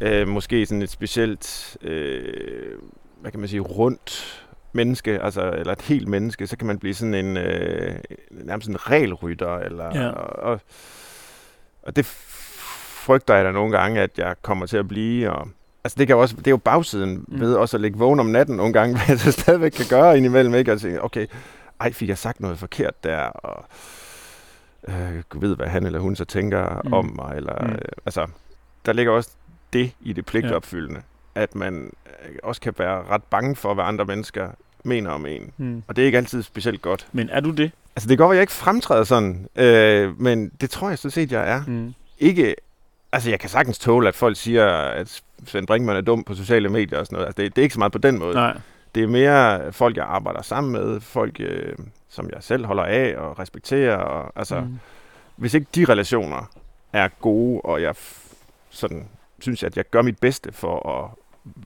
[0.00, 2.78] øh, måske sådan et specielt, øh,
[3.20, 4.38] hvad kan man sige, rundt
[4.72, 7.94] menneske, altså, eller et helt menneske, så kan man blive sådan en, øh,
[8.30, 10.08] nærmest en regelrytter, eller, Ja.
[10.10, 10.60] og,
[11.82, 15.48] og det frygter jeg da nogle gange, at jeg kommer til at blive, og
[15.84, 17.24] Altså det, kan jo også, det er jo bagsiden Mm.
[17.28, 17.40] mm.
[17.40, 20.16] ved også at ligge vågen om natten nogle gange, hvad jeg så stadigvæk kan gøre
[20.16, 20.72] indimellem, ikke?
[20.72, 21.26] Og tænke, okay,
[21.80, 23.64] ej, fik jeg sagt noget forkert der, og
[24.88, 26.88] øh, ved, hvad han eller hun så tænker Mm.
[26.88, 26.92] mm.
[26.92, 27.66] om mig, eller, Mm.
[27.66, 27.72] mm.
[27.72, 28.26] øh, altså,
[28.86, 29.30] der ligger også
[29.72, 31.02] det i det pligtopfyldende,
[31.36, 31.42] ja.
[31.42, 34.48] at man øh, også kan være ret bange for, hvad andre mennesker
[34.84, 35.52] mener om en.
[35.56, 35.82] Hmm.
[35.88, 37.06] Og det er ikke altid specielt godt.
[37.12, 37.70] Men er du det?
[37.96, 41.32] Altså det går, at jeg ikke fremtræder sådan, øh, men det tror jeg så set,
[41.32, 41.62] jeg er.
[41.64, 41.94] Hmm.
[42.18, 42.54] Ikke,
[43.12, 46.68] altså jeg kan sagtens tåle, at folk siger, at Svend Brinkmann er dum på sociale
[46.68, 47.26] medier og sådan noget.
[47.26, 48.34] Altså det, det er ikke så meget på den måde.
[48.34, 48.58] Nej.
[48.94, 51.72] Det er mere folk, jeg arbejder sammen med, folk, øh,
[52.08, 53.96] som jeg selv holder af og respekterer.
[53.96, 54.78] Og, altså, mm.
[55.36, 56.50] Hvis ikke de relationer
[56.92, 57.94] er gode, og jeg
[58.70, 61.10] sådan, synes, at jeg gør mit bedste for at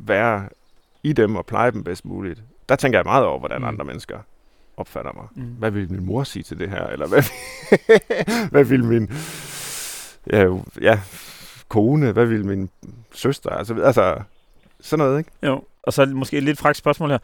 [0.06, 0.48] være
[1.02, 3.66] i dem og pleje dem bedst muligt, der tænker jeg meget over, hvordan Mm.
[3.68, 4.18] andre mennesker
[4.76, 5.24] opfatter mig.
[5.34, 5.42] Mm.
[5.58, 6.86] Hvad vil min mor sige til det her?
[6.86, 7.22] Eller hvad,
[8.52, 9.10] hvad vil min
[10.32, 11.00] ja, ja,
[11.68, 12.70] kone, hvad vil min
[13.12, 13.50] søster?
[13.50, 14.14] Altså, altså
[14.80, 15.30] sådan noget, ikke?
[15.42, 15.62] Jo.
[15.82, 17.18] Og så måske et lidt fragt spørgsmål her.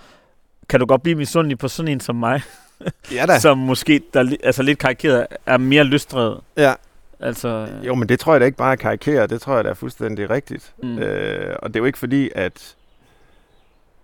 [0.69, 2.43] Kan du godt blive misundelig på sådan en som mig,
[3.13, 6.41] Ja som måske, der, altså lidt karikeret, er mere lystdrevet?
[6.57, 6.75] Ja.
[7.21, 9.27] Altså, Jo, men det tror jeg da ikke bare er at karikere.
[9.27, 10.73] Det tror jeg da er fuldstændig rigtigt.
[10.83, 10.99] Mm.
[10.99, 12.75] Øh, og det er jo ikke fordi, at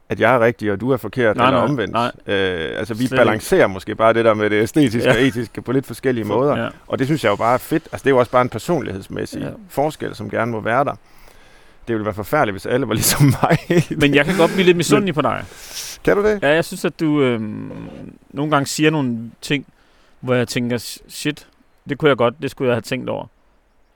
[0.08, 1.92] at jeg er rigtig, og du er forkert, Nej, eller nej, omvendt.
[1.92, 2.12] nej.
[2.26, 5.14] Øh, altså, vi Slet balancerer måske bare det der med det æstetiske Ja.
[5.16, 6.56] og etiske på lidt forskellige måder.
[6.62, 6.68] Ja.
[6.86, 7.82] Og det synes jeg jo bare er fedt.
[7.92, 9.48] Altså, det er jo også bare en personlighedsmæssig ja.
[9.68, 10.94] forskel, som gerne må være der.
[11.88, 13.58] Det ville være forfærdeligt, hvis alle var ligesom mig.
[13.98, 15.44] Men jeg kan godt blive lidt misundelig på dig.
[16.04, 16.42] kan du det?
[16.42, 17.40] Ja, jeg synes, at du øh,
[18.30, 19.66] nogle gange siger nogle ting,
[20.20, 21.46] hvor jeg tænker, shit,
[21.88, 23.26] det kunne jeg godt, det skulle jeg have tænkt over.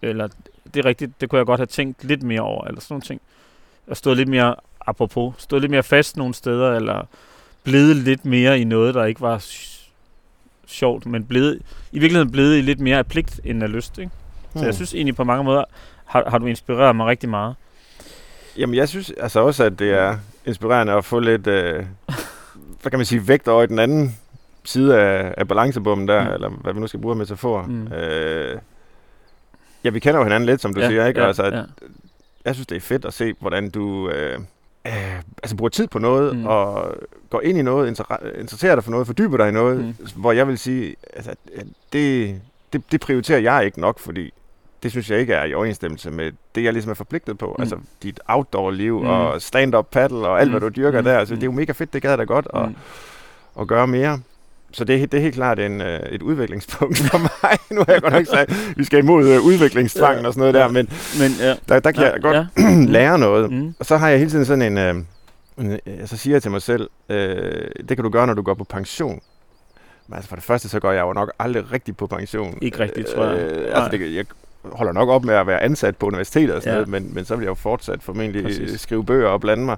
[0.03, 0.29] Eller,
[0.75, 3.03] det er rigtigt, det kunne jeg godt have tænkt lidt mere over, eller sådan nogle
[3.03, 3.21] ting.
[3.87, 4.55] Og stået lidt mere,
[4.87, 7.07] apropos, stået lidt mere fast nogle steder, eller
[7.65, 9.45] blevet lidt mere i noget, der ikke var
[10.67, 11.59] sjovt, men blevet,
[11.93, 14.11] i virkeligheden blevet i lidt mere af pligt end af lyst, ikke?
[14.53, 14.67] Så Hmm.
[14.67, 15.65] jeg synes egentlig på mange måder,
[16.05, 17.55] har, har du inspireret mig rigtig meget.
[18.59, 20.17] Jamen, jeg synes altså også, at det er
[20.47, 21.85] inspirerende at få lidt, øh,
[22.83, 24.19] hvad kan man sige, vægt over i den anden
[24.65, 26.35] side af, af balancebommen der, Mm.
[26.35, 27.63] eller hvad vi nu skal bruge af metafor.
[27.63, 27.93] Mm.
[27.93, 28.59] Øh,
[29.85, 31.21] ja, vi kender jo hinanden lidt, som du ja, siger, ikke?
[31.21, 31.63] Ja, altså, ja.
[32.45, 34.39] jeg synes, det er fedt at se, hvordan du øh,
[34.87, 36.47] øh, altså bruger tid på noget, Mm.
[36.47, 36.95] og
[37.31, 39.95] går ind i noget, inter- interesserer dig for noget, fordyber dig i noget, Mm.
[40.17, 41.35] hvor jeg vil sige, altså,
[41.93, 42.41] det,
[42.73, 44.33] det, det prioriterer jeg ikke nok, fordi
[44.83, 47.55] det synes jeg ikke er i overensstemmelse med det, jeg ligesom er forpligtet på.
[47.59, 47.63] Mm.
[47.63, 49.07] Altså dit outdoor-liv Mm.
[49.09, 50.59] og stand-up paddle og alt, Mm.
[50.59, 51.05] hvad du dyrker Mm.
[51.05, 51.11] mm.
[51.11, 51.19] der.
[51.19, 51.41] Altså, Mm.
[51.41, 52.75] det er jo mega fedt, det gad jeg da godt at, Mm.
[53.61, 54.21] at gøre mere.
[54.73, 57.59] Så det, er- det er helt klart en, øh, et udviklingspunkt for mig.
[57.79, 60.69] nu har jeg godt nok sagt, vi skal imod øh, udviklingstvangen og sådan noget der,
[60.69, 60.89] men
[61.21, 61.55] Men, ja.
[61.69, 62.47] der, der kan ja, jeg godt Ja.
[62.99, 63.53] lære noget.
[63.53, 63.75] Mm.
[63.79, 64.79] Og så har jeg hele tiden sådan en...
[64.79, 64.95] Øh,
[65.59, 68.43] en øh, så siger jeg til mig selv, øh, det kan du gøre, når du
[68.43, 69.21] går på pension.
[70.09, 72.59] Men altså for det første, så går jeg jo nok aldrig rigtig på pension.
[72.63, 73.39] Ikke rigtigt, tror jeg.
[73.41, 74.25] Øh, altså det, jeg
[74.65, 76.79] holder nok op med at være ansat på universitetet og sådan Ja.
[76.81, 76.85] ja.
[76.87, 78.61] noget, men, men så vil jeg jo fortsat formentlig Præcis.
[78.61, 78.81] Præcis.
[78.81, 79.77] skrive bøger og blande mig.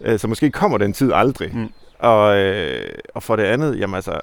[0.00, 1.50] Øh, så måske kommer den tid aldrig.
[1.56, 1.68] Mm.
[2.00, 4.20] Og, øh, og for det andet, jamen altså,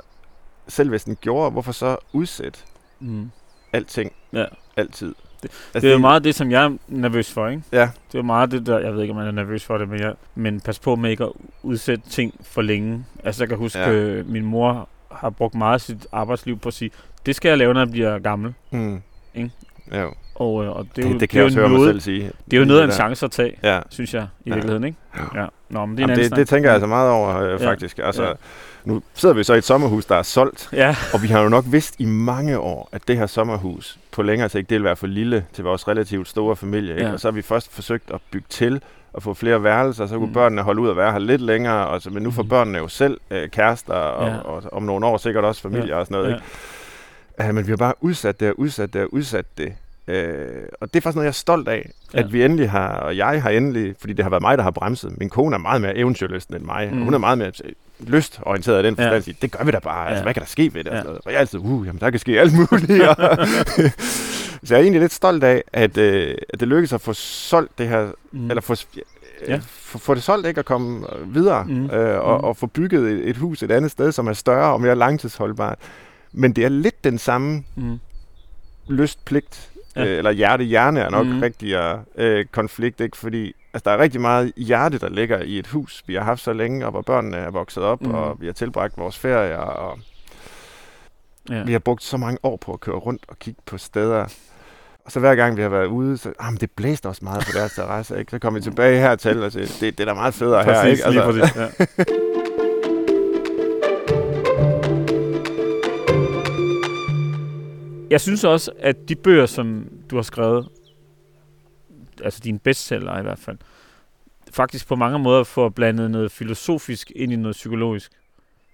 [0.67, 2.59] selv hvis den gjorde, hvorfor så udsætte
[2.99, 3.31] Mm.
[3.73, 4.45] alting Ja.
[4.77, 5.15] altid?
[5.43, 7.63] Det- altså, Det er jo meget det, som jeg er nervøs for, ikke?
[7.71, 9.77] Ja, Det er jo meget det der, jeg ved ikke, om man er nervøs for
[9.77, 11.31] det, men, jeg, men pas på med ikke at
[11.63, 13.05] udsætte ting for længe.
[13.23, 13.79] Altså, jeg kan huske.
[13.79, 13.91] Ja.
[13.91, 16.91] øh, min mor har brugt meget af sit arbejdsliv på at sige,
[17.25, 18.53] det skal jeg lave, når jeg bliver gammel.
[18.71, 19.01] mm.
[19.35, 19.51] Ikke?
[19.91, 20.07] Ja,
[20.39, 21.69] Og, øh, og det, det, er jo, det, det kan er jeg også jo høre
[21.69, 22.31] mig noget, selv sige.
[22.51, 24.53] Det er jo noget af en chance at tage, Ja, synes jeg, i Ja.
[24.53, 24.97] virkeligheden, ikke?
[25.35, 25.41] Ja.
[25.41, 25.47] Ja.
[25.69, 27.67] Nå, men det er Jamen, det, det tænker jeg altså meget over, øh, Ja.
[27.69, 27.99] faktisk.
[28.03, 28.31] Altså, Ja.
[28.85, 31.49] Nu sidder vi så i et sommerhus, der er solgt, Ja, og vi har jo
[31.49, 34.95] nok vidst i mange år, at det her sommerhus på længere sigt, det vil være
[34.95, 36.93] for lille til vores relativt store familie.
[36.93, 37.05] Ikke?
[37.07, 37.13] Ja.
[37.13, 38.81] Og så har vi først forsøgt at bygge til
[39.13, 40.33] og få flere værelser, så kunne Mm.
[40.33, 42.49] børnene holde ud og være her lidt længere, og så, men nu får Mm.
[42.49, 44.33] børnene jo selv øh, kærester, og, Ja.
[44.33, 44.39] ja.
[44.41, 46.29] og, om nogle år sikkert også familie og sådan noget.
[46.29, 46.35] ja.
[46.35, 46.45] Ikke?
[47.39, 49.73] Ja, men vi har bare udsat det og udsat det og udsat det.
[50.07, 52.19] Øh, og det er faktisk noget, jeg er stolt af, Ja.
[52.19, 54.71] at vi endelig har, og jeg har endelig, fordi det har været mig, der har
[54.71, 55.17] bremset.
[55.19, 56.97] Min kone er meget mere eventyrlysten end mig, Mm.
[56.99, 59.23] og hun er meget mere øh, lystorienteret i den forstand.
[59.27, 59.33] Ja.
[59.41, 60.07] Det gør vi da bare.
[60.07, 60.23] Altså, Ja.
[60.23, 60.91] hvad kan der ske ved det?
[60.91, 61.01] Ja.
[61.01, 62.91] Og jeg er altid, uh, jamen, der kan ske alt muligt.
[64.63, 67.77] Så jeg er egentlig lidt stolt af, at, øh, at det lykkedes at få solgt
[67.77, 68.49] det her, Mm.
[68.49, 69.01] eller få, Ja.
[69.53, 69.59] ja.
[69.63, 70.59] få, få det solgt, ikke?
[70.59, 71.85] At komme øh, videre, mm.
[71.89, 72.43] øh, og, Mm.
[72.43, 75.77] og få bygget et, et hus et andet sted, som er større og mere langtidsholdbart.
[76.31, 77.99] Men det er lidt den samme Mm.
[78.87, 80.05] lystpligt, Ja.
[80.05, 81.35] øh, eller hjerte-hjerne er nok Mhm.
[81.35, 81.41] mm.
[81.41, 83.17] rigtigere øh, konflikt, ikke?
[83.17, 86.41] Fordi altså, der er rigtig meget hjerte, der ligger i et hus, vi har haft
[86.41, 88.09] så længe, og hvor børnene er vokset op, Mhm.
[88.11, 88.15] mm.
[88.17, 89.99] og vi har tilbragt vores ferier, og
[91.49, 91.63] Ja.
[91.63, 94.25] vi har brugt så mange år på at køre rundt og kigge på steder.
[95.05, 97.43] Og så hver gang vi har været ude, så ah, men det blæste også meget
[97.45, 98.31] på deres terrasse, ikke?
[98.31, 100.91] Så kom vi tilbage hertil og sagde, det, det er da meget federe her, Præcis,
[100.99, 101.05] ikke?
[101.05, 101.55] Altså, lige præcis.
[101.97, 102.03] Ja.
[108.09, 110.69] Jeg synes også, at de bøger, som du har skrevet,
[112.23, 113.57] altså dine bestseller i hvert fald,
[114.51, 118.11] faktisk på mange måder får blandet noget filosofisk ind i noget psykologisk.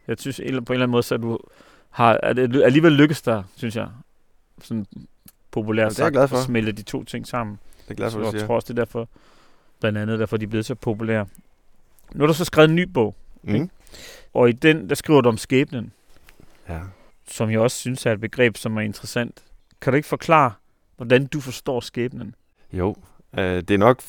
[0.07, 1.39] Jeg synes på en eller anden måde, så du
[1.89, 3.87] har at alligevel lykkes der, synes jeg,
[4.61, 4.85] sådan
[5.51, 6.37] populært det er sagt, glad for.
[6.37, 7.59] at smelte de to ting sammen.
[7.85, 9.09] Det er glad for, Så jeg tror også, det er derfor,
[9.79, 11.25] blandt andet derfor, de er blevet så populære.
[12.13, 13.69] Nu har du så skrevet en ny bog, Mm.
[14.33, 15.91] og i den, der skriver du om skæbnen,
[16.69, 16.79] Ja.
[17.27, 19.43] Som jeg også synes er et begreb, som er interessant.
[19.81, 20.51] Kan du ikke forklare,
[20.97, 22.35] hvordan du forstår skæbnen?
[22.73, 22.95] Jo,
[23.39, 24.01] øh, det er nok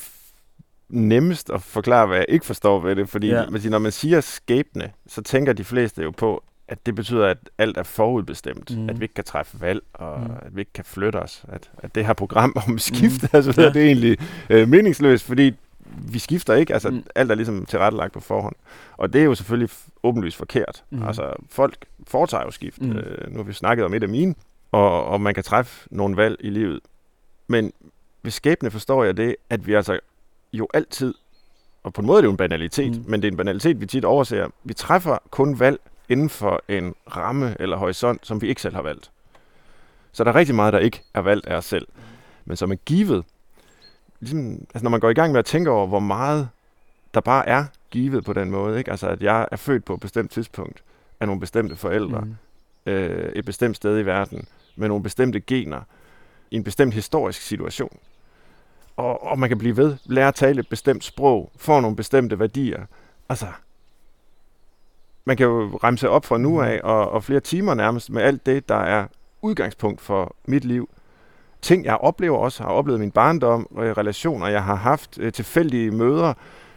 [0.89, 3.49] nemmest at forklare, hvad jeg ikke forstår ved det, fordi Ja.
[3.49, 7.27] man siger, når man siger skæbne, så tænker de fleste jo på, at det betyder,
[7.27, 8.89] at alt er forudbestemt, mm.
[8.89, 10.31] at vi ikke kan træffe valg, og mm.
[10.41, 13.29] at vi ikke kan flytte os, at, at det her program om skift, mm.
[13.33, 13.69] altså, ja.
[13.69, 14.17] det er egentlig
[14.49, 15.53] øh, meningsløst, fordi
[15.97, 17.03] vi skifter ikke, altså Mm.
[17.15, 18.55] alt er ligesom tilrettelagt på forhånd.
[18.97, 19.69] Og det er jo selvfølgelig
[20.03, 20.83] åbenlyst forkert.
[20.89, 21.03] Mm.
[21.03, 22.81] Altså folk foretager jo skift.
[22.81, 22.91] Mm.
[22.97, 24.35] Øh, nu har vi snakket om et af mine,
[24.71, 26.79] og, og man kan træffe nogle valg i livet.
[27.47, 27.73] Men
[28.23, 29.99] ved skæbne forstår jeg det, at vi altså
[30.53, 31.13] jo altid,
[31.83, 33.03] og på en måde er det jo en banalitet, mm.
[33.07, 34.47] men det er en banalitet, vi tit overser.
[34.63, 35.79] Vi træffer kun valg
[36.09, 39.11] inden for en ramme eller horisont, som vi ikke selv har valgt.
[40.11, 41.87] Så der er rigtig meget, der ikke er valgt af os selv,
[42.45, 43.25] men som er givet.
[44.25, 46.49] Ligesom, altså når man går i gang med at tænke over, hvor meget
[47.13, 48.77] der bare er givet på den måde.
[48.77, 48.91] Ikke?
[48.91, 50.83] Altså, at jeg er født på et bestemt tidspunkt
[51.19, 52.35] af nogle bestemte forældre, mm.
[52.85, 55.81] øh, et bestemt sted i verden, med nogle bestemte gener,
[56.51, 57.97] i en bestemt historisk situation.
[58.95, 62.39] Og, og man kan blive ved, lære at tale et bestemt sprog, få nogle bestemte
[62.39, 62.85] værdier.
[63.29, 63.47] Altså,
[65.25, 66.59] man kan jo remse op fra nu mm.
[66.59, 69.07] af, og, og flere timer nærmest, med alt det, der er
[69.41, 70.89] udgangspunkt for mit liv.
[71.65, 75.91] Ting, jeg oplever også, har oplevet min barndom, og relationer, jeg har haft, øh, tilfældige
[75.91, 76.33] møder.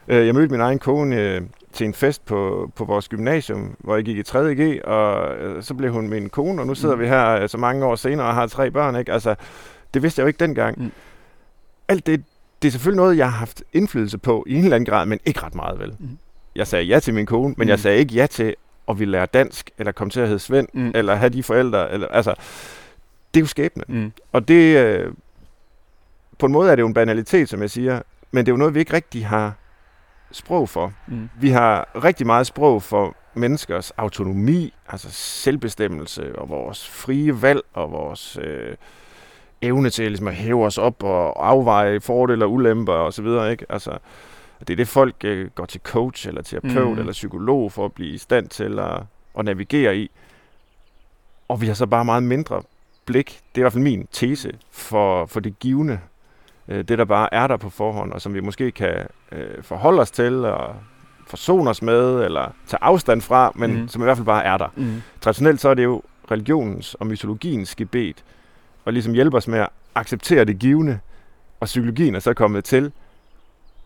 [0.09, 1.41] Øh, jeg mødte min egen kone øh,
[1.73, 5.75] til en fest på, på vores gymnasium, hvor jeg gik i 3.G, og øh, så
[5.75, 7.01] blev hun min kone, og nu sidder mm.
[7.01, 8.97] vi her øh, så mange år senere og har tre børn.
[8.97, 9.13] Ikke?
[9.13, 9.35] Altså,
[9.95, 10.83] det vidste jeg jo ikke dengang.
[10.83, 10.93] Mm.
[11.89, 12.25] Alt det,
[12.63, 15.21] det er selvfølgelig noget, jeg har haft indflydelse på i en eller anden grad, men
[15.25, 15.97] ikke ret meget vel.
[15.99, 16.19] Mm.
[16.57, 17.69] Jeg sagde ja til min kone, men mm.
[17.69, 18.55] jeg sagde ikke ja til
[18.89, 20.93] at ville lære dansk, eller komme til at hedde Svend, mm.
[20.95, 21.93] eller have de forældre.
[21.93, 22.35] Eller, altså,
[23.35, 23.85] det er jo skæbne.
[23.89, 24.13] Mm.
[24.33, 25.13] Og det, øh,
[26.39, 28.59] på en måde er det jo en banalitet, som jeg siger, men det er jo
[28.59, 29.55] noget, vi ikke rigtig har
[30.31, 30.93] sprog for.
[31.07, 31.29] Mm.
[31.41, 37.93] Vi har rigtig meget sprog for menneskers autonomi, altså selvbestemmelse og vores frie valg og
[37.93, 38.77] vores øh,
[39.63, 43.51] evne til ligesom, at hæve os op og afveje fordele og ulemper og så videre,
[43.51, 43.67] ikke?
[43.69, 43.99] Altså,
[44.61, 46.99] det er det, folk øh, går til coach eller terapeut mm.
[46.99, 49.03] eller psykolog for at blive i stand til at,
[49.39, 50.11] at navigere i.
[51.49, 52.63] Og vi har så bare meget mindre
[53.09, 55.99] blik, det er i hvert fald min tese, for, for det givende,
[56.69, 60.01] øh, det der bare er der på forhånd, og som vi måske kan øh, forholde
[60.01, 60.75] os til, og
[61.27, 63.89] forsone os med, eller tage afstand fra, men mm.
[63.89, 64.69] som i hvert fald bare er der.
[64.77, 65.03] Mm.
[65.21, 68.25] Traditionelt så er det jo religionens og mytologiens gebet,
[68.85, 70.99] og ligesom hjælpe os med at acceptere det givende,
[71.61, 72.93] og psykologien er så kommet til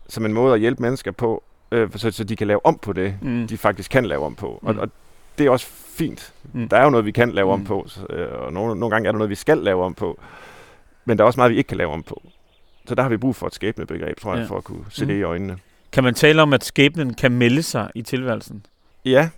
[0.07, 2.93] som en måde at hjælpe mennesker på, øh, så, så de kan lave om på
[2.93, 3.47] det, mm.
[3.47, 4.59] de faktisk kan lave om på.
[4.61, 4.67] Mm.
[4.67, 4.89] Og, og
[5.37, 6.33] det er også fint.
[6.53, 6.69] Mm.
[6.69, 7.65] Der er jo noget, vi kan lave om mm.
[7.65, 10.19] på, så, øh, og nogle, nogle gange er der noget, vi skal lave om på.
[11.05, 12.21] Men der er også meget, vi ikke kan lave om på.
[12.87, 14.49] Så der har vi brug for et skæbnebegreb, tror jeg, ja.
[14.49, 15.07] for at kunne se mm.
[15.07, 15.57] det i øjnene.
[15.91, 18.65] Kan man tale om, at skæbnen kan melde sig i tilværelsen?
[19.05, 19.29] Ja,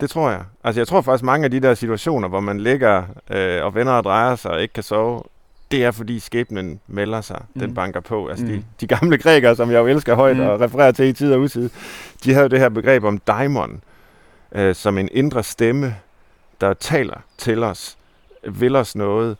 [0.00, 0.42] det tror jeg.
[0.64, 3.92] Altså jeg tror faktisk mange af de der situationer, hvor man ligger øh, og vender
[3.92, 5.22] og drejer sig og ikke kan sove,
[5.70, 7.60] det er fordi skæbnen melder sig, mm.
[7.60, 8.28] den banker på.
[8.28, 8.50] Altså mm.
[8.50, 10.42] de, de gamle grækere, som jeg jo elsker højt mm.
[10.42, 11.70] og refererer til i tid og utid,
[12.24, 13.82] de havde jo det her begreb om daimon,
[14.52, 15.96] øh, som en indre stemme,
[16.60, 17.98] der taler til os,
[18.48, 19.36] vil os noget.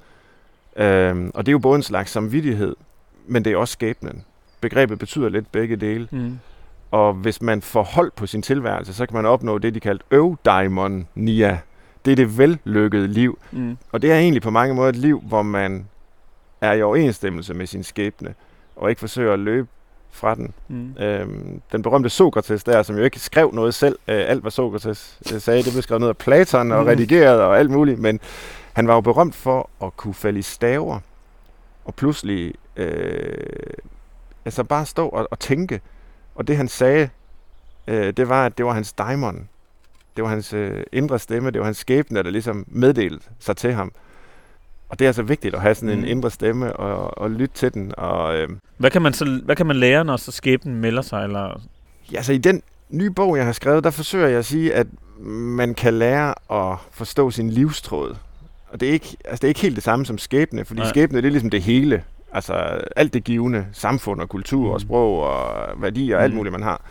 [0.76, 2.76] Øh, og det er jo både en slags samvittighed,
[3.26, 4.24] men det er også skæbnen.
[4.60, 6.08] Begrebet betyder lidt begge dele.
[6.10, 6.38] Mm.
[6.90, 10.04] Og hvis man får hold på sin tilværelse, så kan man opnå det, de kalder
[10.10, 11.60] eudaimonia.
[12.04, 13.38] Det er det vellykkede liv.
[13.52, 13.78] Mm.
[13.92, 15.88] Og det er egentlig på mange måder et liv, hvor man
[16.60, 18.34] er i overensstemmelse med sin skæbne,
[18.76, 19.68] og ikke forsøger at løbe
[20.10, 20.52] fra den.
[20.68, 20.94] Mm.
[21.00, 25.18] Øhm, den berømte Sokrates der, som jo ikke skrev noget selv, øh, alt hvad Sokrates
[25.32, 26.88] øh, sagde, det blev skrevet ned af Platon og mm.
[26.88, 28.20] redigeret og alt muligt, men
[28.72, 31.00] han var jo berømt for at kunne falde i staver,
[31.84, 33.72] og pludselig øh,
[34.44, 35.80] altså bare stå og, og tænke.
[36.34, 37.08] Og det han sagde,
[37.86, 39.48] øh, det var, at det var hans daimon.
[40.16, 43.72] Det var hans øh, indre stemme, det var hans skæbne, der ligesom meddelte sig til
[43.72, 43.92] ham.
[44.88, 46.06] Og det er altså vigtigt at have sådan en mm.
[46.06, 47.92] indre stemme og, og lytte til den.
[47.96, 51.24] Og, øh, hvad, kan man så, hvad kan man lære, når så skæbnen melder sig?
[51.24, 51.60] Eller?
[52.12, 54.86] Ja, altså i den nye bog, jeg har skrevet, der forsøger jeg at sige, at
[55.20, 58.16] man kan lære at forstå sin livstråd.
[58.68, 60.88] Og det er ikke, altså det er ikke helt det samme som skæbne, fordi Nej.
[60.88, 62.04] skæbne det er ligesom det hele.
[62.32, 62.52] Altså
[62.96, 64.70] alt det givende, samfund og kultur mm.
[64.70, 66.24] og sprog og værdier og mm.
[66.24, 66.82] alt muligt, man har.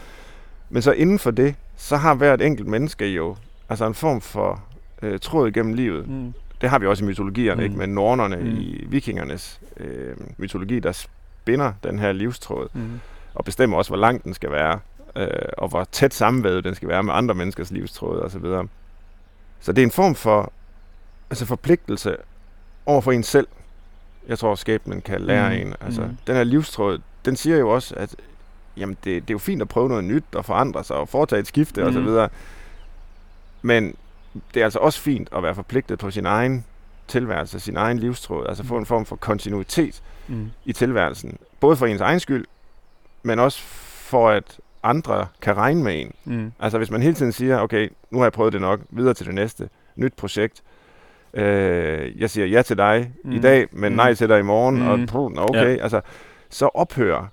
[0.70, 3.36] Men så inden for det, så har hvert enkelt menneske jo
[3.70, 4.64] altså en form for
[5.02, 6.08] øh, tråd gennem livet.
[6.08, 7.64] Mm det har vi også i mytologierne, mm.
[7.64, 7.78] ikke?
[7.78, 8.58] med nornerne mm.
[8.58, 13.00] i vikingernes øh, mytologi, der spinder den her livstråd, mm.
[13.34, 14.80] og bestemmer også, hvor lang den skal være,
[15.16, 18.42] øh, og hvor tæt sammenvævet den skal være med andre menneskers livstråd osv.
[18.42, 18.68] Så,
[19.60, 20.52] så det er en form for
[21.30, 22.16] altså forpligtelse
[22.86, 23.48] over for en selv.
[24.28, 25.68] Jeg tror, skæbnen kan lære mm.
[25.68, 25.74] en.
[25.82, 26.18] Altså, mm.
[26.28, 28.16] Den her livstråd, den siger jo også, at
[28.78, 31.40] jamen, det, det er jo fint at prøve noget nyt og forandre sig og foretage
[31.40, 31.88] et skifte mm.
[31.88, 32.30] osv.,
[33.62, 33.96] men
[34.54, 36.66] det er altså også fint at være forpligtet på sin egen
[37.08, 40.52] tilværelse, sin egen livstråd, altså få en form for kontinuitet mm.
[40.66, 41.38] i tilværelsen.
[41.60, 42.46] Både for ens egen skyld,
[43.24, 46.14] men også for at andre kan regne med en.
[46.26, 46.52] Mm.
[46.60, 49.26] Altså hvis man hele tiden siger, okay, nu har jeg prøvet det nok, videre til
[49.26, 50.64] det næste, nyt projekt.
[51.34, 53.32] Øh, jeg siger ja til dig mm.
[53.32, 53.96] i dag, men mm.
[53.96, 54.88] nej til dig i morgen, mm.
[54.88, 55.84] og okay, ja.
[55.84, 56.02] altså
[56.50, 57.26] så ophører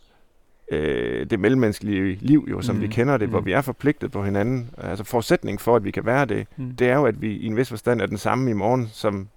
[0.71, 2.83] øh, det mellemmenneskelige liv, jo, som mm.
[2.83, 3.33] vi kender det, mm.
[3.33, 4.71] hvor vi er forpligtet på hinanden.
[4.79, 6.77] Altså forudsætning for, at vi kan være det, mm.
[6.77, 9.29] det er jo, at vi i en vis forstand er den samme i morgen, som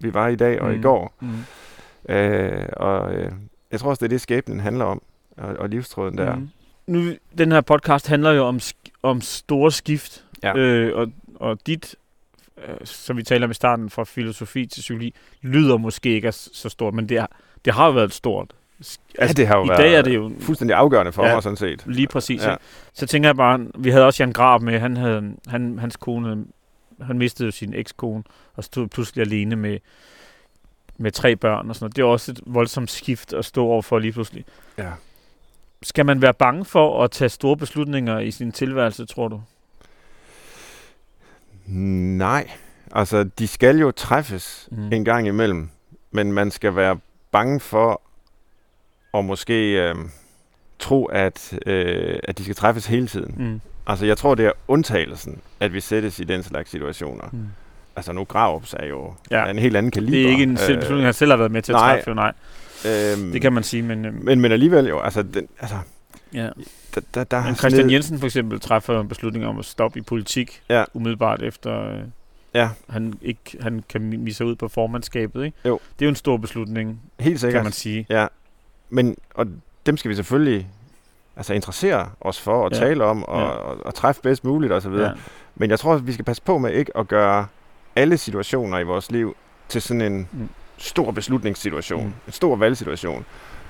[0.00, 0.78] vi var i dag og mm.
[0.78, 1.14] i går.
[1.20, 2.14] Mm.
[2.14, 3.32] Øh, og øh,
[3.72, 5.02] jeg tror også, det er det, skæbnen handler om,
[5.36, 6.36] og, og livstråden der.
[6.36, 6.48] Mm.
[6.86, 8.60] Nu, den her podcast handler jo om,
[9.02, 10.56] om store skift, ja.
[10.56, 11.96] øh, og, og dit,
[12.58, 16.68] øh, som vi taler om i starten, fra filosofi til psykologi, lyder måske ikke så
[16.68, 17.26] stort, men det, er,
[17.64, 18.54] det har jo været stort
[19.18, 21.34] Altså, det har jo I været dag er det jo fuldstændig afgørende for Ja.
[21.34, 21.82] mig, sådan set.
[21.86, 22.42] lige præcis.
[22.42, 22.50] Ja.
[22.50, 22.56] Ja.
[22.92, 26.44] Så tænker jeg bare, vi havde også Jan Grab med, han havde, han, hans kone,
[27.02, 28.22] han mistede jo sin ekskone,
[28.54, 29.78] og stod pludselig alene med,
[30.98, 31.96] med tre børn og sådan noget.
[31.96, 34.44] Det er også et voldsomt skift at stå over for lige pludselig.
[34.78, 34.90] Ja.
[35.82, 39.40] Skal man være bange for at tage store beslutninger i sin tilværelse, tror du?
[41.66, 42.50] Nej,
[42.92, 44.92] altså de skal jo træffes mm.
[44.92, 45.68] en gang imellem,
[46.10, 46.98] men man skal være
[47.30, 48.02] bange for
[49.14, 49.94] at måske øh,
[50.78, 53.34] tro, at, øh, at de skal træffes hele tiden.
[53.38, 53.60] Mm.
[53.86, 57.24] Altså jeg tror, det er undtagelsen, at vi sættes i den slags situationer.
[57.32, 57.46] Mm.
[57.96, 59.50] Altså nu Gravups er jo Ja.
[59.50, 60.12] en helt anden kaliber.
[60.12, 61.94] Det er ikke en selv beslutning, han selv har været med til at nej.
[61.94, 62.32] træffe, jo, nej.
[62.86, 65.76] Øhm, Det kan man sige, men, øhm, men, men alligevel jo, altså, den, altså
[66.34, 66.48] ja.
[66.94, 69.98] der, der, der Men Christian sned- Jensen for eksempel træffer en beslutning om at stoppe
[69.98, 70.84] i politik Ja.
[70.94, 71.98] umiddelbart efter øh,
[72.54, 75.56] Ja, han ikke han kan misse ud på formandskabet, ikke?
[75.64, 75.80] Jo.
[75.98, 77.58] Det er jo en stor beslutning, helt sikkert.
[77.58, 78.06] kan man sige.
[78.08, 78.26] Ja,
[78.92, 79.46] men og
[79.86, 80.68] dem skal vi selvfølgelig
[81.36, 82.78] altså interessere os for at Ja.
[82.78, 83.46] tale om og, Ja.
[83.46, 84.92] og, og træffe bedst muligt osv.
[84.92, 85.10] Ja.
[85.54, 87.46] Men jeg tror, vi skal passe på med ikke at gøre
[87.96, 89.36] alle situationer i vores liv
[89.68, 90.48] til sådan en Mm.
[90.78, 92.12] stor beslutningssituation, Mm.
[92.26, 93.24] en stor valgsituation.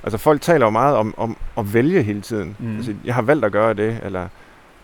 [0.05, 2.57] Altså folk taler jo meget om, om at vælge hele tiden.
[2.59, 2.77] Mm.
[2.77, 4.29] Altså, jeg har valgt at gøre det, eller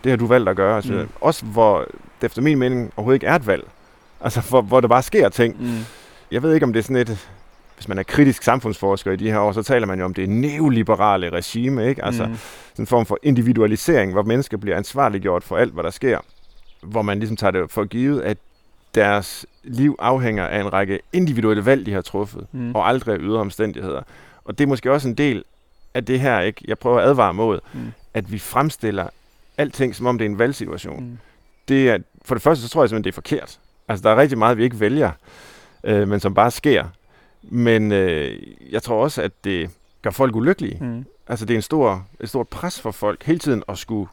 [0.05, 0.77] det har du valgt at gøre.
[0.77, 1.09] Altså, mm.
[1.20, 1.79] Også hvor
[2.20, 3.64] det efter min mening overhovedet ikke er et valg.
[4.20, 5.57] Altså hvor, hvor der bare sker ting.
[5.62, 5.79] Mm.
[6.31, 7.29] Jeg ved ikke, om det er sådan et...
[7.79, 10.29] Hvis man er kritisk samfundsforsker i de her år, så taler man jo om det
[10.29, 12.05] neoliberale regime, ikke?
[12.05, 12.37] Altså mm.
[12.73, 16.19] sådan en form for individualisering, hvor mennesker bliver ansvarliggjort for alt, hvad der sker.
[16.83, 18.38] Hvor man ligesom tager det for givet, at
[18.95, 22.75] deres liv afhænger af en række individuelle valg, de har truffet, Mm.
[22.75, 24.03] og aldrig af ydre omstændigheder.
[24.45, 25.45] Og det er måske også en del
[25.95, 26.64] af det her, ikke?
[26.69, 27.81] jeg prøver at advare mod, Mm.
[28.14, 29.09] at vi fremstiller
[29.59, 31.03] alting, som om det er en valgsituation.
[31.05, 31.19] Mm.
[31.69, 33.59] Det er, for det første, så tror jeg simpelthen, det er forkert.
[33.88, 35.11] Altså, der er rigtig meget, vi ikke vælger,
[35.85, 36.85] øh, men som bare sker.
[37.51, 38.39] Men øh,
[38.71, 39.71] jeg tror også, at det
[40.03, 40.79] gør folk ulykkelige.
[40.85, 41.05] Mm.
[41.29, 44.09] Altså, det er en stor, et stort pres for folk hele tiden at skulle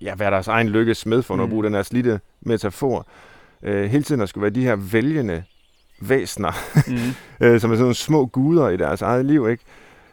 [0.00, 1.48] ja, være deres egen lykkes smed, for at Mm.
[1.50, 3.06] bruge den her slidte metafor.
[3.62, 5.42] Øh, hele tiden at skulle være de her vælgende
[6.00, 6.52] væsner,
[6.88, 6.96] Mm.
[7.46, 9.64] øh, som er sådan nogle små guder i deres eget liv, ikke?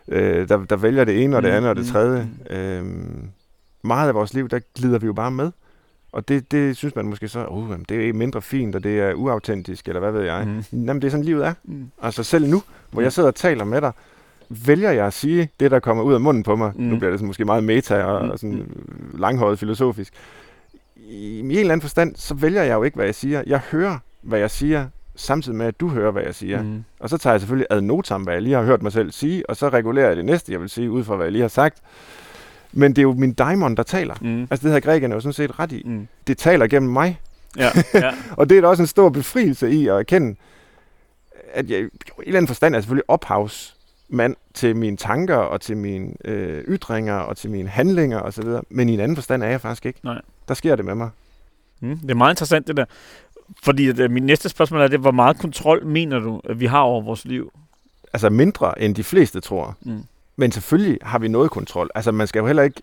[0.08, 2.30] Øh, der, der vælger det ene og det Mm, andet og det mm, tredje.
[2.50, 2.86] Øh,
[3.84, 5.52] meget af vores liv, der glider vi jo bare med.
[6.12, 9.14] Og det, det synes man måske så, uh, det er mindre fint, og det er
[9.14, 10.44] uautentisk, eller hvad ved jeg.
[10.48, 10.64] Mm.
[10.72, 10.86] Mm.
[10.86, 11.54] Jamen, det er sådan, livet er.
[11.64, 11.92] Mm.
[12.02, 13.04] Altså selv nu, hvor Mm.
[13.04, 13.92] jeg sidder og taler med dig,
[14.50, 16.72] vælger jeg at sige det, der kommer ud af munden på mig.
[16.76, 16.84] Mm.
[16.84, 16.90] Mm.
[16.90, 18.32] Nu bliver det sådan måske meget meta og, Mm.
[18.32, 18.70] og sådan
[19.14, 20.14] langhåret filosofisk.
[20.96, 23.44] I, I en eller anden forstand, så vælger jeg jo ikke, hvad jeg siger.
[23.48, 26.62] Jeg hører, hvad jeg siger, samtidig med, at du hører, hvad jeg siger.
[26.64, 26.68] Mm.
[26.70, 26.84] Mm.
[27.00, 29.50] Og så tager jeg selvfølgelig ad notam, hvad jeg lige har hørt mig selv sige,
[29.50, 31.48] og så regulerer jeg det næste, jeg vil sige, ud fra, hvad jeg lige har
[31.50, 31.78] sagt.
[32.78, 34.16] Men det er jo min daimon, der taler.
[34.22, 34.42] Mm.
[34.42, 35.84] Altså det havde grækerne jo sådan set ret i.
[35.86, 36.08] Mm.
[36.28, 37.20] Det taler gennem mig.
[37.58, 38.12] Ja, ja.
[38.38, 40.36] Og det er da også en stor befrielse i at erkende,
[41.54, 45.78] at jeg i en eller anden forstand er selvfølgelig ophavsmand til mine tanker og til
[45.78, 48.46] mine øh, ytringer og til mine handlinger osv.
[48.70, 50.00] Men i en anden forstand er jeg faktisk ikke.
[50.04, 50.22] Nej.
[50.48, 51.10] Der sker det med mig.
[51.80, 51.98] Mm.
[51.98, 52.86] Det er meget interessant, det der.
[53.64, 56.66] Fordi at, øh, min næste spørgsmål er det, hvor meget kontrol mener du, at vi
[56.66, 57.52] har over vores liv?
[58.14, 59.78] Altså mindre end de fleste tror.
[59.82, 60.04] Mm.
[60.38, 61.90] Men selvfølgelig har vi noget kontrol.
[61.96, 62.82] Altså man skal jo heller ikke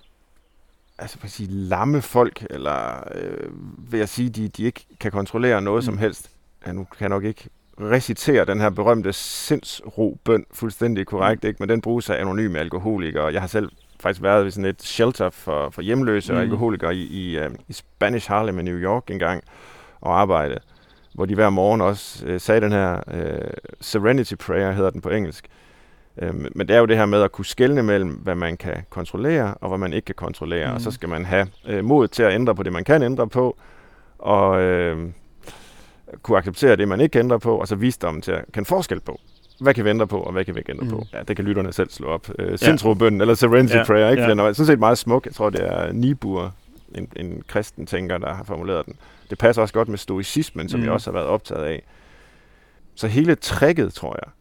[0.99, 3.49] altså, hvad sige, lamme folk, eller øh,
[3.93, 5.87] vil jeg sige, de, de ikke kan kontrollere noget Mm.
[5.87, 6.31] som helst.
[6.67, 7.49] Ja, nu kan jeg nok ikke
[7.81, 11.49] recitere den her berømte sindsro-bøn fuldstændig korrekt, Mm.
[11.49, 11.57] ikke?
[11.61, 13.33] men den bruges af anonyme alkoholikere.
[13.33, 13.69] Jeg har selv
[14.01, 16.39] faktisk været ved sådan et shelter for, for hjemløse mm.
[16.39, 16.43] Mm.
[16.43, 19.45] alkoholikere i, i, øh, i Spanish Harlem i New York engang
[20.01, 20.59] og arbejde,
[21.15, 25.09] hvor de hver morgen også øh, sagde den her øh, Serenity Prayer, hedder den på
[25.09, 25.45] engelsk.
[25.45, 25.51] Øh,
[26.55, 29.55] men det er jo det her med at kunne skelne mellem, hvad man kan kontrollere
[29.55, 30.69] og hvad man ikke kan kontrollere.
[30.69, 30.75] Mm.
[30.75, 30.93] Og så Mm.
[30.93, 33.57] skal man have øh, mod til at ændre på det, man kan ændre på,
[34.19, 34.99] og øh,
[36.23, 39.01] kunne acceptere det, man ikke kan ændre på, og så visdommen til at kende forskel
[39.01, 39.21] på.
[39.61, 40.91] Hvad kan vi ændre på, og hvad kan vi ikke ændre mm.
[40.91, 41.05] På?
[41.13, 42.29] Ja, det kan lytterne selv slå op.
[42.39, 43.85] Øh, Sindsrobønden, eller Serenity Ja, ja.
[43.85, 44.21] Prayer, ikke?
[44.23, 44.27] ja.
[44.29, 44.31] Ja.
[44.31, 45.27] Den er sådan set meget smuk.
[45.27, 46.51] Jeg tror, det er Niebuhr,
[46.95, 48.95] en, en kristen tænker, der har formuleret den.
[49.31, 50.81] Det passer også godt med stoicismen, som.
[50.81, 50.85] Mm.
[50.85, 51.83] jeg også har været optaget af.
[52.95, 54.33] Så hele tricket, tror jeg,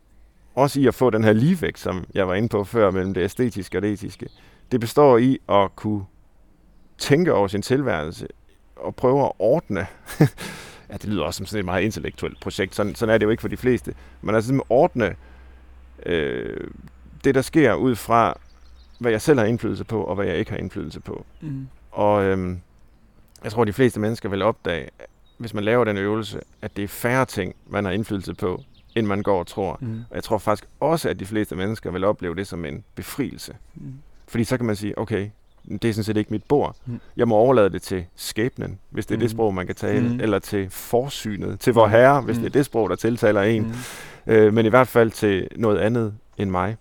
[0.56, 3.24] også i at få den her ligevægt, som jeg var inde på før, mellem det
[3.24, 4.28] æstetiske og det etiske,
[4.72, 6.06] det består i at kunne
[6.98, 8.28] tænke over sin tilværelse
[8.76, 9.88] og prøve at ordne.
[10.90, 12.76] ja, det lyder også som sådan et meget intellektuelt projekt.
[12.76, 13.94] Sådan, sådan er det jo ikke for de fleste.
[14.22, 15.16] Men altså ordne
[16.06, 16.68] øh,
[17.24, 18.40] det, der sker ud fra,
[19.00, 21.26] hvad jeg selv har indflydelse på, og hvad jeg ikke har indflydelse på.
[21.42, 21.68] Mm.
[21.92, 22.62] Og øhm,
[23.44, 24.90] jeg tror, de fleste mennesker vil opdage,
[25.38, 28.64] hvis man laver den øvelse, at det er færre ting, man har indflydelse på,
[28.96, 29.78] end man går og tror.
[29.82, 30.00] Mm.
[30.10, 33.56] Og jeg tror faktisk også, at de fleste mennesker vil opleve det som en befrielse.
[33.76, 33.94] Mm.
[34.28, 35.30] Fordi så kan man sige, okay,
[35.70, 36.76] det er sådan set ikke mit bord.
[36.86, 37.00] Mm.
[37.18, 39.36] Jeg må overlade det til skæbnen, hvis det er det Mm.
[39.38, 40.20] sprog, man kan tale, Mm.
[40.20, 42.42] eller til forsynet, til vor herre, hvis Mm.
[42.44, 43.64] det er det sprog, der tiltaler en.
[44.26, 44.34] Mm.
[44.34, 46.78] Øh, men i hvert fald til noget andet end mig.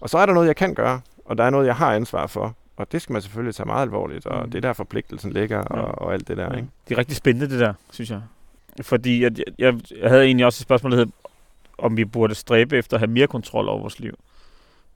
[0.00, 2.26] Og så er der noget, jeg kan gøre, og der er noget, jeg har ansvar
[2.26, 2.54] for.
[2.76, 4.50] Og det skal man selvfølgelig tage meget alvorligt, og Mm.
[4.50, 5.82] det er der forpligtelsen ligger, og, Ja.
[5.84, 6.44] og alt det der.
[6.50, 6.56] Ja.
[6.56, 6.68] Ikke?
[6.88, 8.20] Det er rigtig spændende, det der, synes jeg.
[8.82, 11.06] Fordi jeg, jeg, jeg havde egentlig også et spørgsmål, der hed,
[11.78, 14.14] om vi burde stræbe efter at have mere kontrol over vores liv.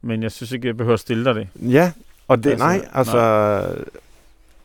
[0.03, 1.49] Men jeg synes ikke, jeg behøver at stille dig det.
[1.57, 1.93] Ja,
[2.29, 3.85] og det, Altså, altså, nej, altså,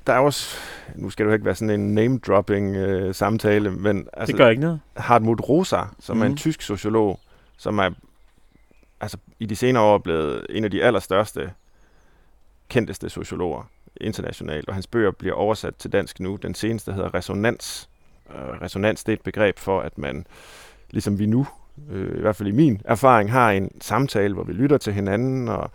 [0.08, 0.58] der er også,
[0.96, 4.50] nu skal jo ikke være sådan en name-dropping øh, samtale, men Altså, altså, det gør
[4.50, 4.80] ikke noget.
[4.98, 6.22] Hartmut Rosa, som mm.
[6.22, 6.38] er en Mhm.
[6.38, 7.20] tysk sociolog,
[7.58, 7.90] som er
[9.02, 11.52] altså, i de senere år blevet en af de allerstørste,
[12.70, 13.70] kendteste sociologer
[14.02, 16.36] internationalt, og hans bøger bliver oversat til dansk nu.
[16.36, 17.89] Den seneste hedder Resonans.
[18.36, 20.26] Øh, resonans det er et begreb for, at man,
[20.92, 21.48] ligesom vi nu,
[21.92, 25.48] øh, i hvert fald i min erfaring, har en samtale, hvor vi lytter til hinanden
[25.48, 25.72] og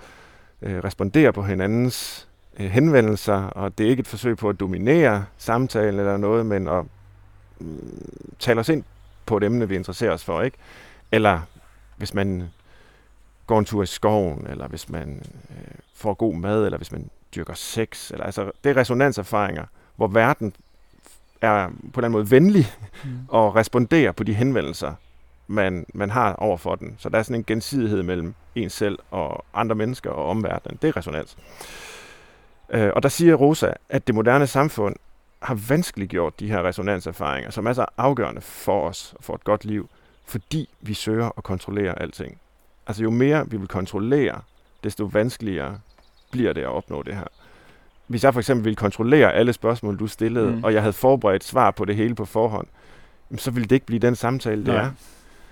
[0.62, 2.28] øh, responderer på hinandens
[2.58, 6.68] øh, henvendelser, og det er ikke et forsøg på at dominere samtalen eller noget, men
[6.68, 6.84] at
[7.60, 7.66] øh,
[8.38, 8.84] tale os ind
[9.26, 10.56] på et emne, vi interesserer os for, ikke?
[11.12, 11.40] Eller
[11.96, 12.48] hvis man
[13.46, 17.10] går en tur i skoven, eller hvis man øh, får god mad, eller hvis man
[17.34, 18.10] dyrker sex.
[18.10, 19.64] Eller, altså, det er resonanserfaringer,
[19.96, 20.54] hvor verden
[21.44, 22.66] er på en eller anden måde venlig
[23.04, 23.10] Mm.
[23.28, 24.92] og responderer på de henvendelser,
[25.46, 26.94] man, man har over for den.
[26.98, 30.78] Så der er sådan en gensidighed mellem en selv og andre mennesker og omverdenen.
[30.82, 31.36] Det er resonans.
[32.70, 34.96] Øh, og der siger Rosa, at det moderne samfund
[35.42, 39.64] har vanskeliggjort de her resonanserfaringer, som er så afgørende for os og for et godt
[39.64, 39.88] liv,
[40.26, 42.38] fordi vi søger at kontrollere alting.
[42.86, 44.40] Altså jo mere vi vil kontrollere,
[44.84, 45.78] desto vanskeligere
[46.30, 47.26] bliver det at opnå det her.
[48.06, 50.64] Hvis jeg for eksempel ville kontrollere alle spørgsmål, du stillede, Mm.
[50.64, 52.66] og jeg havde forberedt svar på det hele på forhånd,
[53.36, 54.82] så ville det ikke blive den samtale, det Nej.
[54.84, 54.90] er.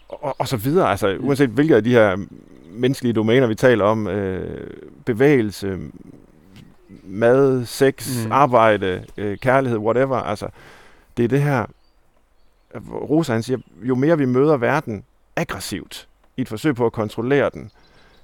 [0.08, 0.90] Og, og, så videre.
[0.90, 2.16] Altså, uanset hvilke af de her
[2.70, 4.70] menneskelige domæner, vi taler om, øh,
[5.04, 5.78] bevægelse,
[7.04, 8.32] mad, sex, Mm.
[8.32, 10.16] arbejde, øh, kærlighed, whatever.
[10.16, 10.48] Altså,
[11.16, 11.66] det er det her,
[12.92, 15.04] Rosa han siger, jo mere vi møder verden
[15.36, 17.70] aggressivt, i et forsøg på at kontrollere den,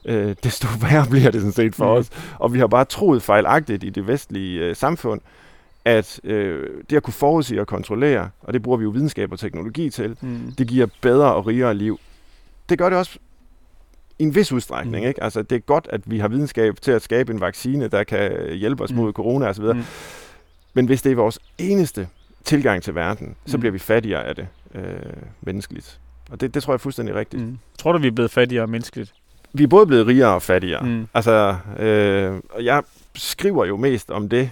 [0.09, 1.98] øh, desto værre bliver det sådan set for Mm.
[2.00, 2.11] os.
[2.38, 5.20] Og vi har bare troet fejlagtigt i det vestlige øh, samfund,
[5.84, 9.38] at øh, det at kunne forudsige og kontrollere, og det bruger vi jo videnskab og
[9.38, 10.52] teknologi til, Mm.
[10.59, 12.00] det giver bedre og rigere liv.
[12.68, 13.18] Det gør det også
[14.18, 15.02] i en vis udstrækning.
[15.04, 15.09] Mm.
[15.09, 15.22] Ikke?
[15.22, 18.52] Altså, det er godt, at vi har videnskab til at skabe en vaccine, der kan
[18.54, 18.96] hjælpe os Mm.
[18.96, 19.64] mod corona osv.
[19.64, 19.82] Mm.
[20.74, 22.09] Men hvis det er vores eneste
[22.44, 23.61] tilgang til verden, så Mm.
[23.61, 24.82] bliver vi fattigere af det øh,
[25.40, 26.00] menneskeligt.
[26.30, 27.42] Og det, det tror jeg er fuldstændig rigtigt.
[27.42, 27.59] Mm.
[27.78, 29.14] Tror du, vi er blevet fattigere menneskeligt?
[29.53, 30.86] Vi er både blevet rigere og fattigere.
[30.86, 31.09] Mm.
[31.14, 32.82] Altså, øh, og jeg
[33.14, 34.51] skriver jo mest om det,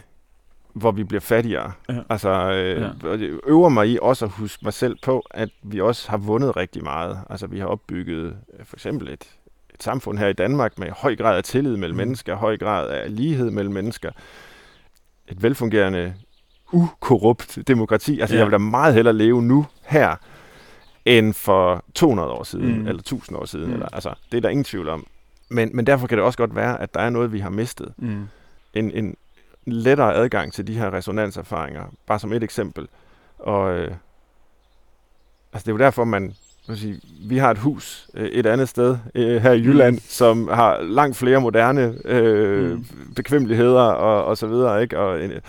[0.73, 1.73] hvor vi bliver fattigere.
[1.89, 1.95] Ja.
[2.11, 3.27] Altså, øh, Ja.
[3.47, 6.85] øver mig i også at huske mig selv på, at vi også har vundet rigtig
[6.85, 7.19] meget.
[7.31, 8.25] Altså, vi har opbygget
[8.59, 9.25] øh, for eksempel et,
[9.75, 11.99] et samfund her i Danmark med høj grad af tillid mellem Mm.
[11.99, 14.11] mennesker, høj grad af lighed mellem mennesker.
[15.29, 16.15] Et velfungerende,
[16.73, 18.21] ukorrupt demokrati.
[18.21, 18.39] Altså, ja.
[18.41, 20.17] jeg vil da meget hellere leve nu her,
[21.07, 22.81] end for 200 år siden, Mm.
[22.81, 22.87] mm.
[22.87, 23.65] eller 1000 år siden.
[23.67, 23.71] Mm.
[23.71, 23.75] Mm.
[23.75, 25.07] Eller, altså, det er der ingen tvivl om.
[25.49, 27.93] Men, men derfor kan det også godt være, at der er noget, vi har mistet.
[27.97, 28.29] Mm.
[28.75, 29.17] En, en
[29.67, 32.89] lettere adgang til de her resonanserfaringer, bare som et eksempel.
[33.39, 33.91] Og øh,
[35.53, 36.35] altså det er jo derfor, man
[36.75, 40.01] sige, vi har et hus øh, et andet sted øh, her i Jylland, mm.
[40.09, 42.77] som har langt flere moderne øh, Mm.
[42.77, 43.15] mm.
[43.17, 44.83] bekvemmeligheder og, og så videre.
[44.83, 44.99] Ikke?
[44.99, 45.41] Og, øh,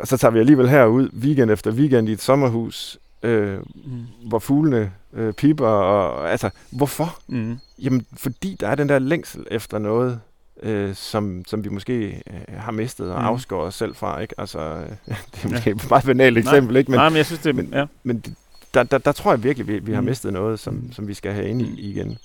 [0.00, 4.06] og så tager vi alligevel herud weekend efter weekend i et sommerhus, øh, Mm.
[4.28, 5.66] hvor fuglene øh, piper.
[5.66, 7.18] Og, altså, hvorfor?
[7.28, 7.58] Mm.
[7.78, 10.20] Jamen, fordi der er den der længsel efter noget,
[10.62, 13.22] øh, som, som vi måske øh, har mistet og Mm.
[13.22, 13.26] mm.
[13.28, 14.20] afskåret os selv fra.
[14.20, 14.34] Ikke?
[14.38, 14.88] Altså, øh,
[15.34, 16.90] det er måske et meget banalt eksempel, ikke?
[16.90, 17.84] Men, Nej, men jeg synes, det men- ja.
[18.02, 18.34] men det-
[18.74, 20.06] der, der, der tror jeg virkelig, vi, vi har Mm.
[20.06, 20.92] mistet noget, som, Mm.
[20.92, 21.74] som vi skal have ind Mm.
[21.78, 22.18] i igen.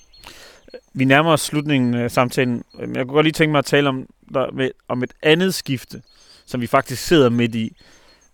[0.94, 2.64] Vi nærmer os slutningen af samtalen.
[2.78, 6.02] Jeg kunne godt lige tænke mig at tale om, der, med, om et andet skifte,
[6.46, 7.76] som vi faktisk sidder midt i,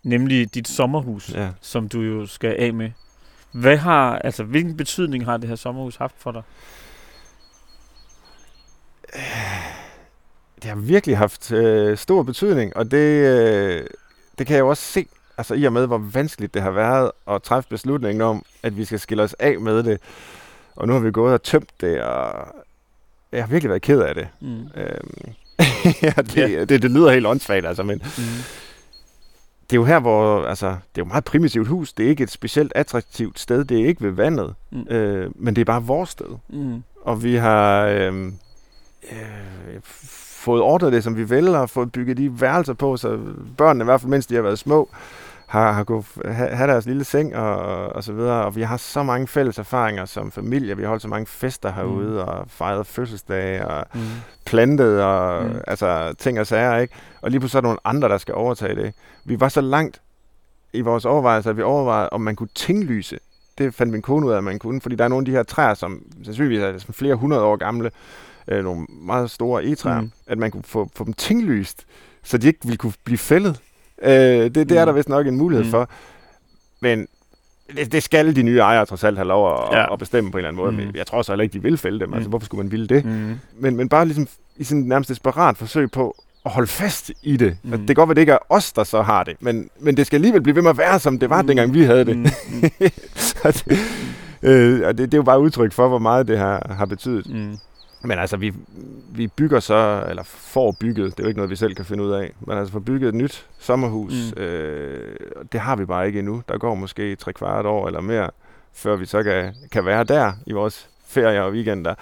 [0.03, 1.49] nemlig dit sommerhus, Ja.
[1.61, 2.91] som du jo skal af med.
[3.51, 6.41] Hvad har, altså, hvilken betydning har det her sommerhus haft for dig?
[10.61, 12.97] Det har virkelig haft øh, stor betydning, og det,
[13.27, 13.85] øh,
[14.37, 15.05] det kan jeg jo også se,
[15.37, 18.85] altså i og med, hvor vanskeligt det har været at træffe beslutningen om, at vi
[18.85, 20.01] skal skille os af med det.
[20.75, 22.47] Og nu har vi gået og tømt det, og
[23.31, 24.27] jeg har virkelig været ked af det.
[24.41, 24.47] Mm.
[24.75, 25.33] Øhm,
[26.03, 28.23] ja, det, det, det lyder helt åndssvagt, altså, men Mm.
[29.73, 31.93] Det er jo her, hvor, altså, det er jo et meget primitivt hus.
[31.93, 33.65] Det er ikke et specielt attraktivt sted.
[33.65, 34.55] Det er ikke ved vandet.
[34.71, 34.87] Mm.
[34.89, 36.25] Øh, men det er bare vores sted.
[36.49, 36.83] Mm.
[37.01, 38.25] Og vi har øh,
[39.11, 43.19] øh, fået ordnet det, som vi vil, og fået bygget de værelser på, så
[43.57, 44.89] børnene, i hvert fald mens de har været små,
[45.53, 47.57] har, har kunnet have, have deres lille seng og,
[47.95, 48.45] og så videre.
[48.45, 50.77] Og vi har så mange fælles erfaringer som familie.
[50.77, 52.17] Vi har holdt så mange fester herude mm.
[52.17, 54.01] og fejret fødselsdage og Mm.
[54.45, 55.55] plantet og Mm.
[55.67, 56.93] altså, ting og sager, ikke?
[57.21, 58.93] Og lige pludselig er der nogle andre, der skal overtage det.
[59.25, 60.01] Vi var så langt
[60.73, 63.19] i vores overvejelser, at vi overvejede, om man kunne tinglyse.
[63.57, 65.31] Det fandt min kone ud af, at man kunne, fordi der er nogle af de
[65.31, 67.91] her træer, som sandsynligvis er flere hundrede år gamle,
[68.47, 70.11] øh, nogle meget store egetræer, mm.
[70.27, 71.85] at man kunne få, få dem tinglyst,
[72.23, 73.59] så de ikke ville kunne blive fældet.
[74.03, 74.87] Øh, det, det er Mm.
[74.87, 75.71] der vist nok en mulighed Mm.
[75.71, 75.89] for.
[76.81, 77.07] Men
[77.77, 79.93] det, det skal de nye ejere trods alt have lov at, Ja.
[79.93, 80.87] at bestemme på en eller anden måde.
[80.87, 80.95] Mm.
[80.95, 82.07] Jeg tror så heller ikke, de vil fælde dem.
[82.09, 82.13] Mm.
[82.13, 82.29] Altså, Mm.
[82.29, 83.05] hvorfor skulle man ville det?
[83.05, 83.35] Mm.
[83.59, 84.27] Men, men bare ligesom
[84.57, 87.57] i sådan nærmest desperat forsøg på at holde fast i det.
[87.63, 87.71] Mm.
[87.71, 87.77] Mm.
[87.77, 90.07] Det kan godt være, det ikke er os, der så har det, men, men det
[90.07, 91.47] skal alligevel blive ved med at være, som det var, Mm.
[91.47, 92.17] dengang vi havde det.
[92.17, 92.25] Mm.
[94.43, 94.49] Mm.
[94.49, 97.29] øh, og det, det er jo bare udtryk for, hvor meget det har, har betydet.
[97.29, 97.57] Mm.
[98.03, 98.53] Men altså, vi,
[99.09, 102.03] vi bygger så, eller får bygget, det er jo ikke noget, vi selv kan finde
[102.03, 104.41] ud af, men altså får bygget et nyt sommerhus, Mm.
[104.43, 105.15] øh,
[105.51, 106.43] det har vi bare ikke endnu.
[106.49, 108.29] Der går måske tre kvart år eller mere,
[108.73, 111.95] før vi så kan, kan være der i vores ferier og weekender.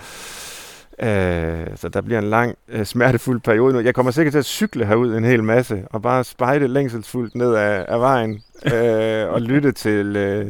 [1.04, 3.80] Øh, så der bliver en lang, øh, smertefuld periode nu.
[3.80, 7.54] Jeg kommer sikkert til at cykle herud en hel masse, og bare spejde længselsfuldt ned
[7.54, 8.42] af, af vejen,
[8.74, 10.16] øh, og lytte til...
[10.16, 10.46] Øh,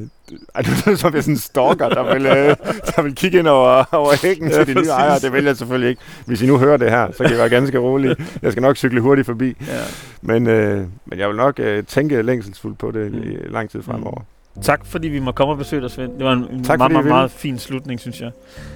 [0.55, 2.55] ej, det er som jeg sådan en stalker, der vil, øh,
[2.95, 4.89] der vil kigge ind over, over hækken Ja, til de nye præcis.
[4.89, 5.19] ejere.
[5.19, 6.01] Det vil jeg selvfølgelig ikke.
[6.25, 8.15] Hvis I nu hører det her, så kan I være ganske rolige.
[8.41, 9.57] Jeg skal nok cykle hurtigt forbi.
[9.67, 9.73] Ja.
[10.21, 13.17] Men, øh, men jeg vil nok øh, tænke længselsfuldt på det Mm.
[13.23, 14.21] i lang tid fremover.
[14.61, 16.11] Tak fordi vi må komme og besøge dig, Svend.
[16.17, 18.31] Det var en, Tak, meget, meget, meget fin slutning, synes jeg.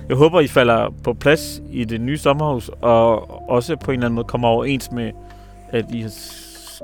[0.09, 4.05] Jeg håber, I falder på plads i det nye sommerhus, og også på en eller
[4.05, 5.11] anden måde kommer overens med,
[5.69, 6.09] at I har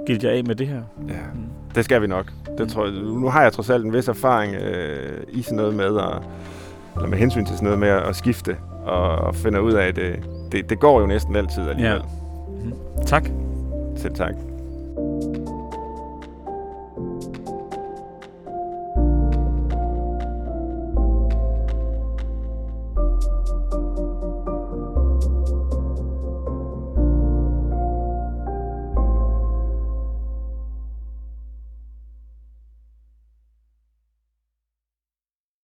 [0.05, 0.81] skilt jer af med det her.
[1.07, 1.39] Ja, Mm.
[1.75, 2.31] det skal vi nok.
[2.57, 5.73] Det tror jeg, nu har jeg trods alt en vis erfaring øh, i sådan noget
[5.73, 6.21] med, at,
[6.95, 9.87] eller med hensyn til sådan noget med at, at skifte, og, og finde ud af,
[9.87, 10.15] at det,
[10.51, 12.01] det, det går jo næsten altid alligevel.
[13.05, 13.29] Tak.
[13.95, 14.33] Selv tak.